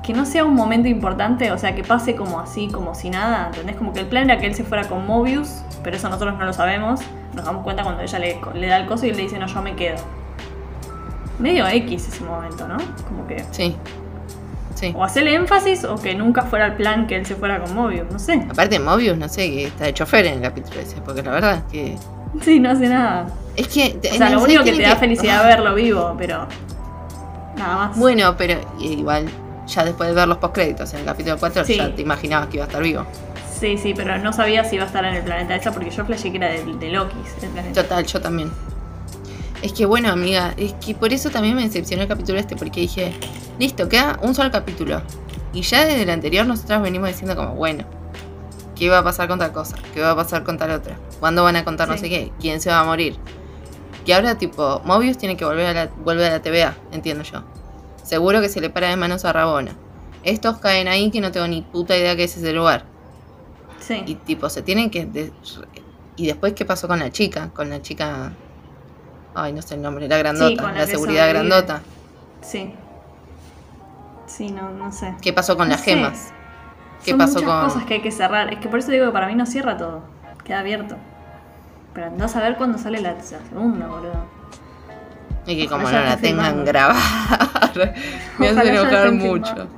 Que 0.03 0.13
no 0.13 0.27
sea 0.27 0.45
un 0.45 0.55
momento 0.55 0.89
importante, 0.89 1.53
o 1.53 1.59
sea, 1.59 1.75
que 1.75 1.85
pase 1.85 2.17
como 2.17 2.41
así, 2.41 2.69
como 2.69 2.95
si 2.95 3.09
nada, 3.09 3.47
¿entendés? 3.47 3.77
Como 3.77 3.93
que 3.93 4.01
el 4.01 4.07
plan 4.07 4.29
era 4.29 4.41
que 4.41 4.47
él 4.47 4.55
se 4.55 4.65
fuera 4.65 4.89
con 4.89 5.07
Mobius, 5.07 5.63
pero 5.83 5.97
eso 5.97 6.09
nosotros 6.09 6.37
no 6.39 6.45
lo 6.45 6.53
sabemos. 6.53 7.01
Nos 7.35 7.45
damos 7.45 7.63
cuenta 7.63 7.85
cuando 7.85 8.03
ella 8.03 8.19
le, 8.19 8.41
le 8.55 8.67
da 8.67 8.79
el 8.79 8.87
coso 8.87 9.07
y 9.07 9.11
él 9.11 9.17
le 9.17 9.23
dice, 9.23 9.39
no, 9.39 9.47
yo 9.47 9.63
me 9.63 9.77
quedo 9.77 9.97
medio 11.39 11.67
X 11.67 12.09
ese 12.09 12.25
momento, 12.25 12.67
¿no? 12.69 12.77
Como 13.09 13.27
que. 13.27 13.45
sí. 13.51 13.77
Sí. 14.88 14.94
O 14.97 15.05
hacerle 15.05 15.35
énfasis 15.35 15.85
o 15.85 15.97
que 15.97 16.14
nunca 16.14 16.42
fuera 16.42 16.66
el 16.66 16.73
plan 16.75 17.07
que 17.07 17.16
él 17.16 17.27
se 17.27 17.35
fuera 17.37 17.61
con 17.62 17.75
Mobius, 17.75 18.11
no 18.11 18.18
sé. 18.18 18.47
Aparte 18.51 18.79
Mobius, 18.79 19.16
no 19.16 19.29
sé, 19.29 19.51
que 19.51 19.64
está 19.66 19.85
de 19.85 19.94
chofer 19.94 20.27
en 20.27 20.35
el 20.35 20.40
capítulo 20.42 20.81
ese, 20.81 20.97
porque 21.01 21.23
la 21.23 21.31
verdad 21.31 21.55
es 21.57 21.73
que... 21.73 21.97
Sí, 22.42 22.59
no 22.61 22.70
hace 22.70 22.88
nada. 22.88 23.27
Es 23.57 23.68
que... 23.68 23.99
O 24.12 24.14
sea, 24.16 24.31
lo 24.31 24.42
único 24.42 24.64
que 24.64 24.73
te 24.73 24.83
da 24.83 24.97
felicidad 24.97 25.44
verlo 25.44 25.75
vivo, 25.75 26.14
pero. 26.18 26.47
Nada 27.57 27.77
más. 27.77 27.97
Bueno, 27.97 28.35
pero 28.37 28.61
igual, 28.81 29.27
ya 29.68 29.85
después 29.85 30.09
de 30.09 30.14
ver 30.16 30.27
los 30.27 30.38
postcréditos 30.38 30.92
en 30.94 31.01
el 31.01 31.05
capítulo 31.07 31.37
4, 31.38 31.64
Sí. 31.64 31.77
ya 31.77 31.94
te 31.94 32.03
imaginabas 32.03 32.49
que 32.49 32.57
iba 32.57 32.64
a 32.64 32.66
estar 32.68 32.83
vivo. 32.83 33.07
Sí, 33.61 33.79
sí, 33.79 33.94
pero 33.94 34.18
no 34.18 34.33
sabía 34.33 34.64
si 34.64 34.75
iba 34.75 34.85
a 34.85 34.88
estar 34.88 35.05
en 35.05 35.14
el 35.14 35.23
planeta 35.23 35.55
esa 35.55 35.70
porque 35.73 35.90
yo 35.90 36.05
flashé 36.05 36.31
que 36.33 36.38
era 36.38 36.49
de, 36.49 36.64
de 36.64 36.88
Loki, 36.90 37.16
el 37.40 37.49
planeta. 37.51 37.83
Total, 37.83 38.05
yo 38.05 38.20
también. 38.20 38.51
Es 39.62 39.73
que 39.73 39.87
bueno, 39.87 40.11
amiga, 40.11 40.53
es 40.57 40.75
que 40.85 40.94
por 40.94 41.12
eso 41.12 41.31
también 41.31 41.55
me 41.55 41.62
decepcionó 41.62 42.03
el 42.03 42.09
capítulo 42.09 42.38
este, 42.40 42.57
porque 42.57 42.81
dije, 42.81 43.14
listo, 43.59 43.88
queda 43.88 44.19
un 44.23 44.35
solo 44.35 44.51
capítulo. 44.51 45.03
Y 45.53 45.62
ya 45.62 45.85
desde 45.85 46.03
el 46.03 46.11
anterior 46.11 46.47
nosotros 46.47 46.83
venimos 46.83 47.09
diciendo 47.09 47.37
como, 47.37 47.55
bueno, 47.55 47.85
¿qué 48.75 48.88
va 48.90 48.99
a 48.99 49.05
pasar 49.05 49.29
con 49.29 49.38
tal 49.38 49.53
cosa? 49.53 49.77
¿Qué 49.93 50.01
va 50.01 50.11
a 50.11 50.17
pasar 50.17 50.43
con 50.43 50.59
tal 50.59 50.71
otra? 50.73 50.99
¿Cuándo 51.21 51.45
van 51.45 51.57
a 51.57 51.64
contar 51.64 51.88
no 51.88 51.97
sé 51.97 52.09
qué? 52.09 52.33
¿Quién 52.40 52.61
se 52.61 52.71
va 52.71 52.81
a 52.81 52.85
morir? 52.85 53.17
Que 54.05 54.14
ahora 54.14 54.37
tipo, 54.37 54.83
Mobius 54.85 55.17
tiene 55.17 55.37
que 55.37 55.45
volver 55.45 55.67
a 55.67 55.73
la, 55.73 55.87
volver 55.87 56.27
a 56.27 56.31
la 56.35 56.43
TVA, 56.43 56.77
entiendo 56.93 57.25
yo. 57.25 57.43
Seguro 58.03 58.40
que 58.40 58.49
se 58.49 58.61
le 58.61 58.69
para 58.69 58.88
de 58.88 58.97
manos 58.97 59.25
a 59.25 59.33
Rabona. 59.33 59.77
Estos 60.25 60.59
caen 60.59 60.88
ahí 60.88 61.11
que 61.11 61.21
no 61.21 61.31
tengo 61.33 61.47
ni 61.47 61.62
puta 61.62 61.97
idea 61.97 62.17
que 62.17 62.25
es 62.25 62.37
ese 62.37 62.53
lugar. 62.53 62.85
Sí. 63.79 64.03
Y 64.07 64.14
tipo, 64.17 64.49
se 64.51 64.62
tienen 64.62 64.90
que... 64.90 65.07
de- 65.07 65.33
y 66.17 66.27
después, 66.27 66.53
¿qué 66.53 66.64
pasó 66.64 66.87
con 66.87 66.99
la 66.99 67.11
chica? 67.11 67.51
Con 67.55 67.71
la 67.71 67.83
chica... 67.83 68.33
Ay, 69.35 69.53
no 69.53 69.62
sé 69.62 69.75
el 69.75 69.83
nombre, 69.83 70.09
la 70.09 70.17
grandota, 70.17 70.62
la 70.62 70.73
la, 70.73 70.87
seguridad 70.87 71.29
grandota. 71.29 71.83
Sí. 72.40 72.73
Sí, 74.27 74.51
no, 74.51 74.71
no 74.71 74.91
sé. 74.93 75.15
¿Qué 75.21 75.33
pasó 75.33 75.57
con 75.57 75.69
No 75.69 75.75
las 75.75 75.83
sé. 75.83 75.91
gemas? 75.95 76.33
¿Qué 77.05 77.11
Son 77.11 77.19
pasó 77.19 77.35
muchas 77.35 77.49
con...? 77.51 77.65
cosas 77.69 77.85
que 77.85 77.95
hay 77.95 78.01
que 78.03 78.11
cerrar. 78.11 78.53
Es 78.53 78.59
que 78.61 78.69
por 78.69 78.79
eso 78.79 78.91
digo 78.91 79.07
que 79.07 79.13
para 79.13 79.27
mí 79.27 79.35
no 79.35 79.47
cierra 79.47 79.77
todo. 79.77 80.03
Queda 80.45 80.61
abierto. 80.61 80.97
Pero 81.93 82.07
andás 82.09 82.35
a 82.37 82.41
ver 82.41 82.57
cuándo 82.57 82.79
sale 82.79 83.01
la, 83.01 83.13
la 83.13 83.23
segunda, 83.23 83.87
boludo. 83.87 84.25
Y 85.47 85.57
que 85.57 85.67
Ojalá 85.67 85.83
como 85.85 85.91
no 85.93 86.05
la 86.05 86.17
tengan 86.17 86.45
filmando. 86.47 86.65
grabada. 86.65 87.01
me 88.39 88.47
hace 88.49 88.53
Ojalá 88.55 88.65
ya 88.65 88.81
enojar 88.81 89.13
mucho. 89.13 89.69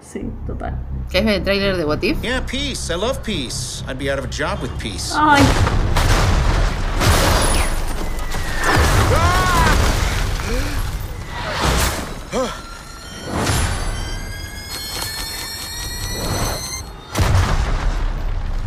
Sí, 0.00 0.30
total. 0.46 0.78
¿Qué 1.10 1.18
es 1.18 1.26
el 1.26 1.42
tráiler 1.42 1.76
de 1.76 1.84
What 1.84 2.02
If? 2.02 2.20
Yeah, 2.22 2.40
peace. 2.46 2.92
I 2.92 2.96
love 2.96 3.18
peace. 3.24 3.82
I'd 3.88 3.98
be 3.98 4.10
out 4.10 4.18
of 4.20 4.26
a 4.26 4.28
job 4.28 4.62
with 4.62 4.70
peace. 4.78 5.12
Ay, 5.16 5.42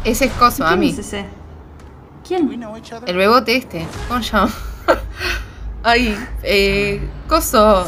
Ese 0.07 0.25
es 0.25 0.31
Coso, 0.33 0.63
a 0.65 0.69
¿quién 0.69 0.79
mí. 0.79 0.89
es 0.91 0.99
ese? 0.99 1.25
¿Quién? 2.25 2.49
El 3.05 3.17
bebote 3.17 3.57
este. 3.57 3.85
¿Cómo 4.07 4.23
se 4.23 4.31
llama? 4.31 4.53
Ay, 5.83 6.17
eh, 6.43 7.07
coso. 7.27 7.85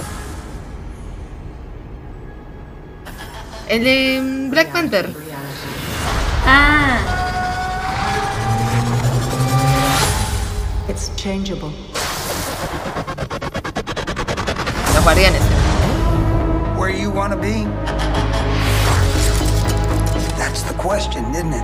El 3.70 3.84
de 3.86 4.20
mm, 4.22 4.50
Black 4.50 4.72
Panther. 4.72 5.10
Ah, 6.46 6.98
It's 10.90 11.12
changeable. 11.16 11.72
Los 14.94 15.04
guardianes. 15.06 15.42
Where 16.78 16.90
you 16.92 17.12
want 17.12 17.32
to 17.32 17.38
be? 17.40 17.66
That's 20.50 20.64
the 20.64 20.74
question, 20.76 21.24
isn't 21.32 21.54
it? 21.54 21.64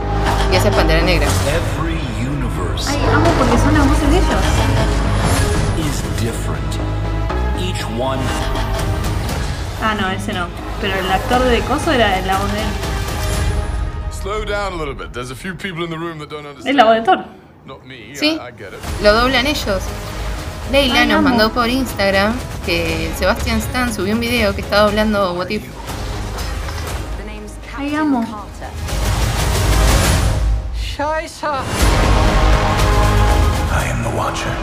Y 0.52 0.56
esa 0.56 0.70
es 0.70 0.76
Pantera 0.76 1.02
Negra. 1.02 1.28
Every 1.50 1.98
universe 2.22 2.88
ay, 2.90 3.00
amo 3.12 3.30
porque 3.38 3.58
son 3.58 3.74
las 3.74 3.88
voces 3.88 4.10
de 4.12 4.18
ellos. 4.18 4.44
is 5.80 6.02
different. 6.22 6.72
Each 7.60 7.84
one 8.00 8.20
Ah, 9.82 9.96
no, 10.00 10.10
ese 10.10 10.34
no. 10.34 10.48
Pero 10.82 10.94
el 11.00 11.12
actor 11.12 11.42
de 11.44 11.60
Coso 11.62 11.92
era 11.92 12.22
la 12.22 12.38
voz 12.38 12.52
de 12.54 12.60
él. 12.60 12.68
Slow 14.12 14.46
down 14.46 14.74
a 14.74 14.78
little 14.78 14.94
bit. 14.94 15.12
There's 15.14 15.32
a 15.32 15.36
few 15.36 15.56
people 15.56 15.84
in 15.84 15.90
the 15.90 15.98
room 15.98 16.20
that 16.20 16.30
don't 16.30 16.46
Es 16.46 16.50
understand. 16.66 16.78
la 16.78 16.84
voz 16.86 16.96
de 16.96 17.02
Thor. 17.04 17.26
Not 17.66 17.84
me. 17.86 18.16
Sí. 18.16 18.38
I, 18.40 18.50
I 18.50 18.52
get 18.52 18.74
it. 18.74 18.80
Lo 19.02 19.14
doblan 19.14 19.46
ellos. 19.48 19.82
Leila 20.72 21.02
Ay, 21.02 21.08
nos 21.08 21.18
amo. 21.20 21.30
mandó 21.30 21.52
por 21.52 21.70
Instagram 21.70 22.34
que 22.66 23.12
Sebastian 23.18 23.58
Stan 23.58 23.94
subió 23.94 24.14
un 24.14 24.20
video 24.20 24.54
que 24.56 24.62
está 24.62 24.82
doblando 24.82 25.34
What 25.34 25.50
If. 25.50 25.64
Ay, 27.78 27.94
amo. 27.96 28.45
I 30.98 31.28
am 33.92 34.02
the 34.02 34.10
Watcher. 34.16 34.56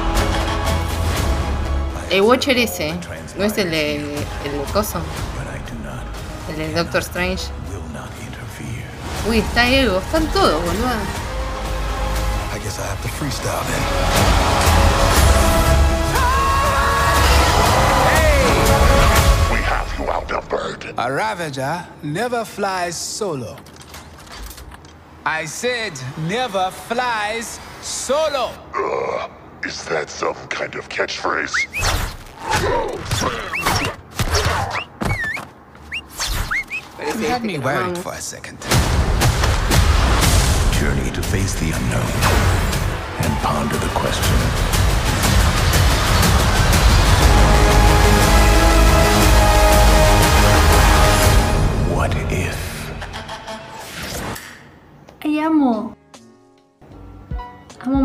El 2.10 2.22
Watcher 2.22 2.56
ese, 2.56 2.88
eh? 2.88 3.00
no 3.36 3.44
es 3.44 3.58
el 3.58 3.70
de, 3.70 3.96
el 3.96 4.52
de 4.52 4.64
Coso, 4.72 4.98
I 4.98 5.02
do 5.82 6.52
el 6.52 6.56
de 6.56 6.72
Doctor 6.72 7.02
Strange. 7.02 7.50
will 7.70 7.82
not 7.92 8.08
interfere. 8.22 8.82
Uy, 9.28 9.40
está 9.40 9.68
Ego, 9.68 9.98
están 9.98 10.26
todos, 10.32 10.64
boludo. 10.64 10.88
I 12.54 12.58
guess 12.60 12.78
I 12.78 12.86
have 12.86 13.02
to 13.02 13.08
freestyle 13.08 13.62
then. 13.66 13.82
We 19.52 19.58
have 19.60 19.86
you 19.98 20.08
outnumbered. 20.10 20.94
A 20.96 21.12
Ravager 21.12 21.84
never 22.02 22.46
flies 22.46 22.96
solo. 22.96 23.58
I 25.24 25.44
said 25.44 25.92
never 26.26 26.72
flies 26.72 27.60
solo. 27.80 28.50
Is 29.64 29.84
that 29.84 30.10
some 30.10 30.34
kind 30.48 30.74
of 30.74 30.88
catchphrase? 30.88 31.54
Parece 36.96 37.20
You 37.20 37.28
had 37.28 37.36
este 37.36 37.44
me 37.44 37.52
que 37.52 37.60
worried 37.60 37.98
for 37.98 38.12
a 38.14 38.20
second. 38.20 38.58
Journey 40.80 41.10
to 41.12 41.22
face 41.22 41.54
the 41.54 41.70
unknown 41.70 42.12
and 43.22 43.32
ponder 43.44 43.76
the 43.76 43.90
question. 43.94 44.71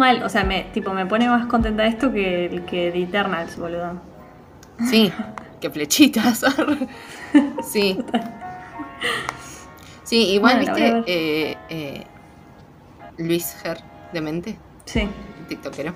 Mal, 0.08 0.24
o 0.24 0.30
sea, 0.30 0.44
me, 0.44 0.64
tipo, 0.74 0.94
me 0.94 1.06
pone 1.06 1.28
más 1.30 1.46
contenta 1.48 1.86
esto 1.86 2.12
que 2.12 2.46
el 2.46 2.66
que 2.66 2.92
de 2.92 3.04
Eternals, 3.04 3.58
boludo. 3.58 4.00
Sí, 4.90 5.12
qué 5.62 5.70
flechitas. 5.70 6.46
sí. 7.64 8.00
Sí, 10.04 10.30
igual 10.30 10.58
Bueno, 10.58 10.76
viste 10.76 11.04
eh, 11.08 11.58
eh, 11.70 12.04
Luis 13.18 13.56
Ger, 13.62 13.80
demente, 14.14 14.58
Sí, 14.86 15.10
tiktokero, 15.50 15.94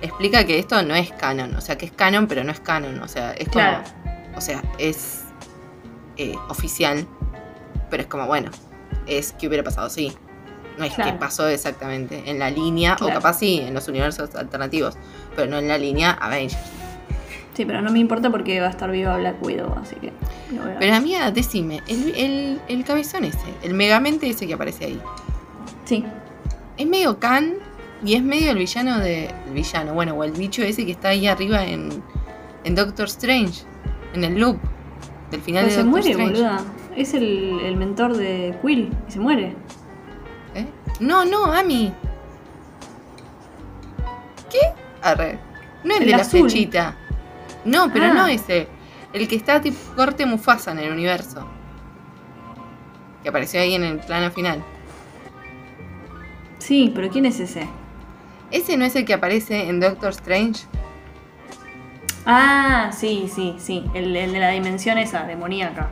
explica 0.00 0.46
que 0.46 0.58
esto 0.58 0.82
no 0.82 0.94
es 0.94 1.12
canon, 1.12 1.54
o 1.54 1.60
sea, 1.60 1.76
que 1.76 1.84
es 1.84 1.92
canon, 1.92 2.26
pero 2.26 2.44
no 2.44 2.52
es 2.52 2.60
canon, 2.60 2.98
o 3.02 3.08
sea, 3.08 3.32
es 3.32 3.48
como, 3.48 3.64
Claro. 3.64 3.82
o 4.34 4.40
sea, 4.40 4.62
es 4.78 5.24
eh, 6.16 6.34
oficial, 6.48 7.06
pero 7.90 8.04
es 8.04 8.08
como, 8.08 8.26
bueno, 8.26 8.50
es 9.06 9.32
que 9.32 9.48
hubiera 9.48 9.62
pasado, 9.62 9.90
sí. 9.90 10.16
No 10.78 10.84
es 10.84 10.94
que 10.94 11.12
pasó 11.12 11.46
exactamente 11.48 12.22
en 12.30 12.38
la 12.38 12.50
línea, 12.50 12.96
Claro. 12.96 13.12
o 13.12 13.14
capaz 13.16 13.38
sí, 13.38 13.60
en 13.60 13.74
los 13.74 13.86
universos 13.88 14.34
alternativos, 14.34 14.96
pero 15.36 15.50
no 15.50 15.58
en 15.58 15.68
la 15.68 15.76
línea 15.78 16.12
Avengers. 16.12 16.56
sí, 17.54 17.64
pero 17.66 17.82
no 17.82 17.90
me 17.92 17.98
importa 17.98 18.30
porque 18.30 18.60
va 18.60 18.68
a 18.68 18.70
estar 18.70 18.90
viva 18.90 19.16
Black 19.18 19.42
Widow, 19.42 19.74
así 19.80 19.96
que 19.96 20.12
lo 20.54 20.62
voy 20.62 20.72
a. 20.72 20.78
Pero 20.78 20.94
amiga, 20.94 21.30
decime, 21.30 21.82
el, 21.88 22.14
el, 22.16 22.60
el 22.68 22.84
cabezón 22.84 23.24
ese, 23.24 23.38
el 23.62 23.74
megamente 23.74 24.28
ese 24.28 24.46
que 24.46 24.54
aparece 24.54 24.86
ahí, 24.86 25.00
Sí, 25.84 26.04
es 26.78 26.86
medio 26.86 27.18
Khan 27.18 27.54
y 28.04 28.14
es 28.14 28.22
medio 28.22 28.50
el 28.52 28.58
villano 28.58 28.98
de. 28.98 29.26
El 29.26 29.52
villano, 29.52 29.92
bueno, 29.94 30.14
o 30.14 30.24
el 30.24 30.32
bicho 30.32 30.62
ese 30.62 30.86
que 30.86 30.92
está 30.92 31.08
ahí 31.08 31.26
arriba 31.26 31.64
en, 31.66 31.90
en 32.64 32.74
Doctor 32.74 33.06
Strange, 33.06 33.62
en 34.14 34.24
el 34.24 34.38
loop 34.38 34.58
del 35.30 35.40
final 35.42 35.64
pero 35.64 35.66
de 35.66 35.70
se 35.70 35.76
Doctor 35.84 35.90
muere, 35.90 36.10
Strange. 36.10 36.32
boluda. 36.32 36.64
Es 36.96 37.14
el, 37.14 37.60
el 37.64 37.76
mentor 37.76 38.16
de 38.16 38.54
Quill 38.62 38.90
y 39.08 39.12
se 39.12 39.18
muere. 39.18 39.54
No, 41.00 41.24
no, 41.24 41.44
Ami. 41.52 41.92
¿Qué? 44.50 44.58
Arre. 45.02 45.38
No 45.84 45.94
el, 45.96 46.02
El 46.02 46.10
de 46.10 46.16
la 46.16 46.24
flechita. 46.24 46.96
No, 47.64 47.92
pero 47.92 48.06
Ah. 48.06 48.14
no 48.14 48.26
ese. 48.26 48.68
El 49.12 49.28
que 49.28 49.36
está 49.36 49.60
tipo 49.60 49.76
corte 49.94 50.24
Mufasa 50.26 50.72
en 50.72 50.78
el 50.78 50.92
universo. 50.92 51.46
Que 53.22 53.28
apareció 53.28 53.60
ahí 53.60 53.74
en 53.74 53.84
el 53.84 53.98
plano 53.98 54.30
final. 54.30 54.62
Sí, 56.58 56.92
pero 56.94 57.08
¿quién 57.10 57.26
es 57.26 57.40
ese? 57.40 57.66
¿Ese 58.50 58.76
no 58.76 58.84
es 58.84 58.94
el 58.96 59.04
que 59.04 59.14
aparece 59.14 59.68
en 59.68 59.80
Doctor 59.80 60.10
Strange? 60.10 60.64
Ah, 62.24 62.90
sí, 62.96 63.28
sí, 63.34 63.56
sí. 63.58 63.84
El, 63.94 64.14
el 64.16 64.32
de 64.32 64.38
la 64.38 64.50
dimensión 64.50 64.98
esa, 64.98 65.24
demoníaca. 65.24 65.90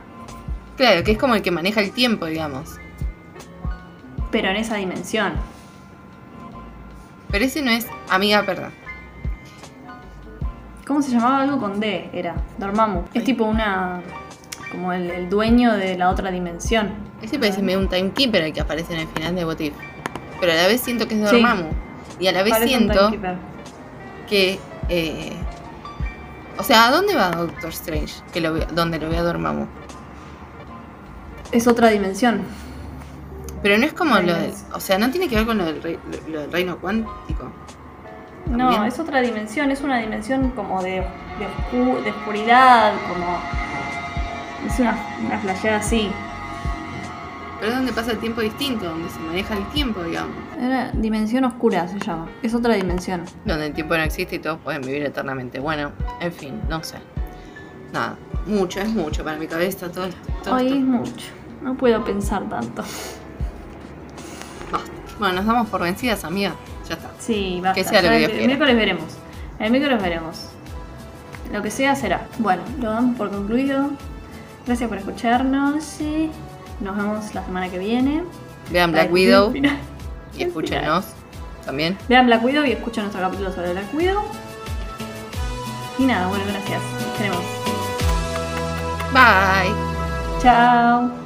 Claro, 0.77 1.03
que 1.03 1.11
es 1.11 1.17
como 1.17 1.35
el 1.35 1.41
que 1.41 1.51
maneja 1.51 1.81
el 1.81 1.91
tiempo, 1.91 2.25
digamos. 2.27 2.77
Pero 4.31 4.49
en 4.49 4.55
esa 4.57 4.75
dimensión. 4.77 5.33
Pero 7.29 7.45
ese 7.45 7.61
no 7.61 7.71
es 7.71 7.87
amiga, 8.09 8.43
perdón. 8.45 8.71
¿Cómo 10.85 11.01
se 11.01 11.11
llamaba? 11.11 11.41
Algo 11.41 11.59
con 11.59 11.79
D, 11.79 12.09
era. 12.13 12.35
Dormammu. 12.57 13.03
Es 13.13 13.23
tipo 13.23 13.45
una. 13.45 14.01
como 14.71 14.91
el, 14.93 15.09
el 15.11 15.29
dueño 15.29 15.73
de 15.73 15.97
la 15.97 16.09
otra 16.09 16.31
dimensión. 16.31 16.89
Ese 17.21 17.37
parece 17.39 17.61
medio 17.61 17.79
un 17.79 17.87
timekeeper 17.87 18.43
el 18.43 18.53
que 18.53 18.61
aparece 18.61 18.93
en 18.93 19.01
el 19.01 19.07
final 19.07 19.35
de 19.35 19.45
What 19.45 19.59
If. 19.59 19.73
Pero 20.39 20.51
a 20.53 20.55
la 20.55 20.67
vez 20.67 20.81
siento 20.81 21.07
que 21.07 21.21
es 21.21 21.29
Sí. 21.29 21.35
Dormammu. 21.35 21.69
Y 22.19 22.27
a 22.27 22.31
la 22.31 22.43
vez 22.43 22.57
siento 22.63 23.11
que. 24.27 24.59
eh, 24.89 25.33
o 26.57 26.63
sea, 26.63 26.87
¿a 26.87 26.91
dónde 26.91 27.15
va 27.15 27.29
Doctor 27.31 27.69
Strange? 27.69 28.15
Que 28.33 28.41
lo 28.41 28.53
donde 28.53 28.99
lo 28.99 29.09
ve 29.09 29.17
a 29.17 29.23
Dormammu. 29.23 29.65
Es 31.51 31.67
otra 31.67 31.89
dimensión. 31.89 32.41
Pero 33.63 33.77
no 33.77 33.85
es 33.85 33.93
como 33.93 34.15
lo 34.19 34.33
de. 34.33 34.53
O 34.73 34.79
sea, 34.79 34.97
no 34.97 35.09
tiene 35.11 35.27
que 35.27 35.35
ver 35.35 35.45
con 35.45 35.57
lo 35.57 35.65
del, 35.65 35.81
rei- 35.83 35.99
lo- 36.29 36.41
del 36.41 36.51
reino 36.51 36.77
cuántico. 36.77 37.51
No, 38.49 38.83
es 38.85 38.99
otra 38.99 39.21
dimensión. 39.21 39.69
Es 39.71 39.81
una 39.81 39.99
dimensión 39.99 40.49
como 40.51 40.81
de, 40.81 40.91
de, 41.01 41.47
oscu- 41.71 42.01
de 42.03 42.09
oscuridad, 42.09 42.93
como. 43.07 43.37
Es 44.67 44.79
una, 44.79 44.97
una 45.25 45.37
flasheada 45.39 45.77
así. 45.77 46.09
Pero 47.59 47.71
es 47.73 47.77
donde 47.77 47.93
pasa 47.93 48.11
el 48.11 48.17
tiempo 48.17 48.41
distinto, 48.41 48.85
donde 48.85 49.07
se 49.09 49.19
maneja 49.19 49.55
el 49.55 49.63
tiempo, 49.69 50.01
digamos. 50.03 50.35
Era 50.59 50.91
dimensión 50.93 51.43
oscura 51.45 51.87
se 51.87 51.99
llama. 51.99 52.27
Es 52.41 52.55
otra 52.55 52.73
dimensión. 52.73 53.21
Donde 53.45 53.67
el 53.67 53.73
tiempo 53.73 53.95
no 53.95 54.01
existe 54.01 54.37
y 54.37 54.39
todos 54.39 54.57
pueden 54.59 54.81
vivir 54.81 55.03
eternamente. 55.03 55.59
Bueno, 55.59 55.91
en 56.19 56.33
fin, 56.33 56.59
no 56.67 56.83
sé. 56.83 56.97
Nada, 57.93 58.15
mucho, 58.47 58.79
es 58.79 58.89
mucho 58.89 59.23
para 59.23 59.37
mi 59.37 59.45
cabeza 59.45 59.91
todo 59.91 60.05
esto. 60.05 60.19
todo 60.43 60.55
Hoy 60.55 60.65
esto. 60.67 60.77
es 60.79 60.83
mucho. 60.83 61.25
No 61.61 61.75
puedo 61.75 62.03
pensar 62.03 62.49
tanto. 62.49 62.83
Bueno, 65.21 65.35
nos 65.35 65.45
damos 65.45 65.69
por 65.69 65.83
vencidas, 65.83 66.25
amiga. 66.25 66.55
Ya 66.89 66.95
está. 66.95 67.11
Sí, 67.19 67.59
basta. 67.61 67.75
Que 67.75 67.87
sea 67.87 68.01
lo 68.01 68.09
que 68.09 68.25
el, 68.25 68.47
miércoles 68.47 68.75
veremos. 68.75 69.05
El 69.59 69.69
miércoles 69.69 70.01
veremos. 70.01 70.49
Lo 71.53 71.61
que 71.61 71.69
sea 71.69 71.95
será. 71.95 72.25
Bueno, 72.39 72.63
lo 72.79 72.89
damos 72.89 73.15
por 73.17 73.29
concluido. 73.29 73.91
Gracias 74.65 74.89
por 74.89 74.97
escucharnos. 74.97 76.01
y 76.01 76.31
Nos 76.79 76.97
vemos 76.97 77.35
la 77.35 77.45
semana 77.45 77.69
que 77.69 77.77
viene. 77.77 78.23
Vean 78.71 78.91
Black 78.93 79.13
Widow 79.13 79.53
y 80.35 80.41
escúchenos 80.41 81.05
también. 81.67 81.99
Vean 82.09 82.25
Black 82.25 82.43
Widow 82.43 82.65
y 82.65 82.71
escuchen 82.71 83.03
nuestro 83.03 83.21
capítulo 83.21 83.53
sobre 83.53 83.73
Black 83.73 83.93
Widow. 83.93 84.23
Y 85.99 86.05
nada, 86.05 86.29
bueno, 86.29 86.45
gracias. 86.47 86.81
Nos 86.81 87.17
queremos. 87.17 87.43
Bye. 89.13 89.71
Chao. 90.41 91.20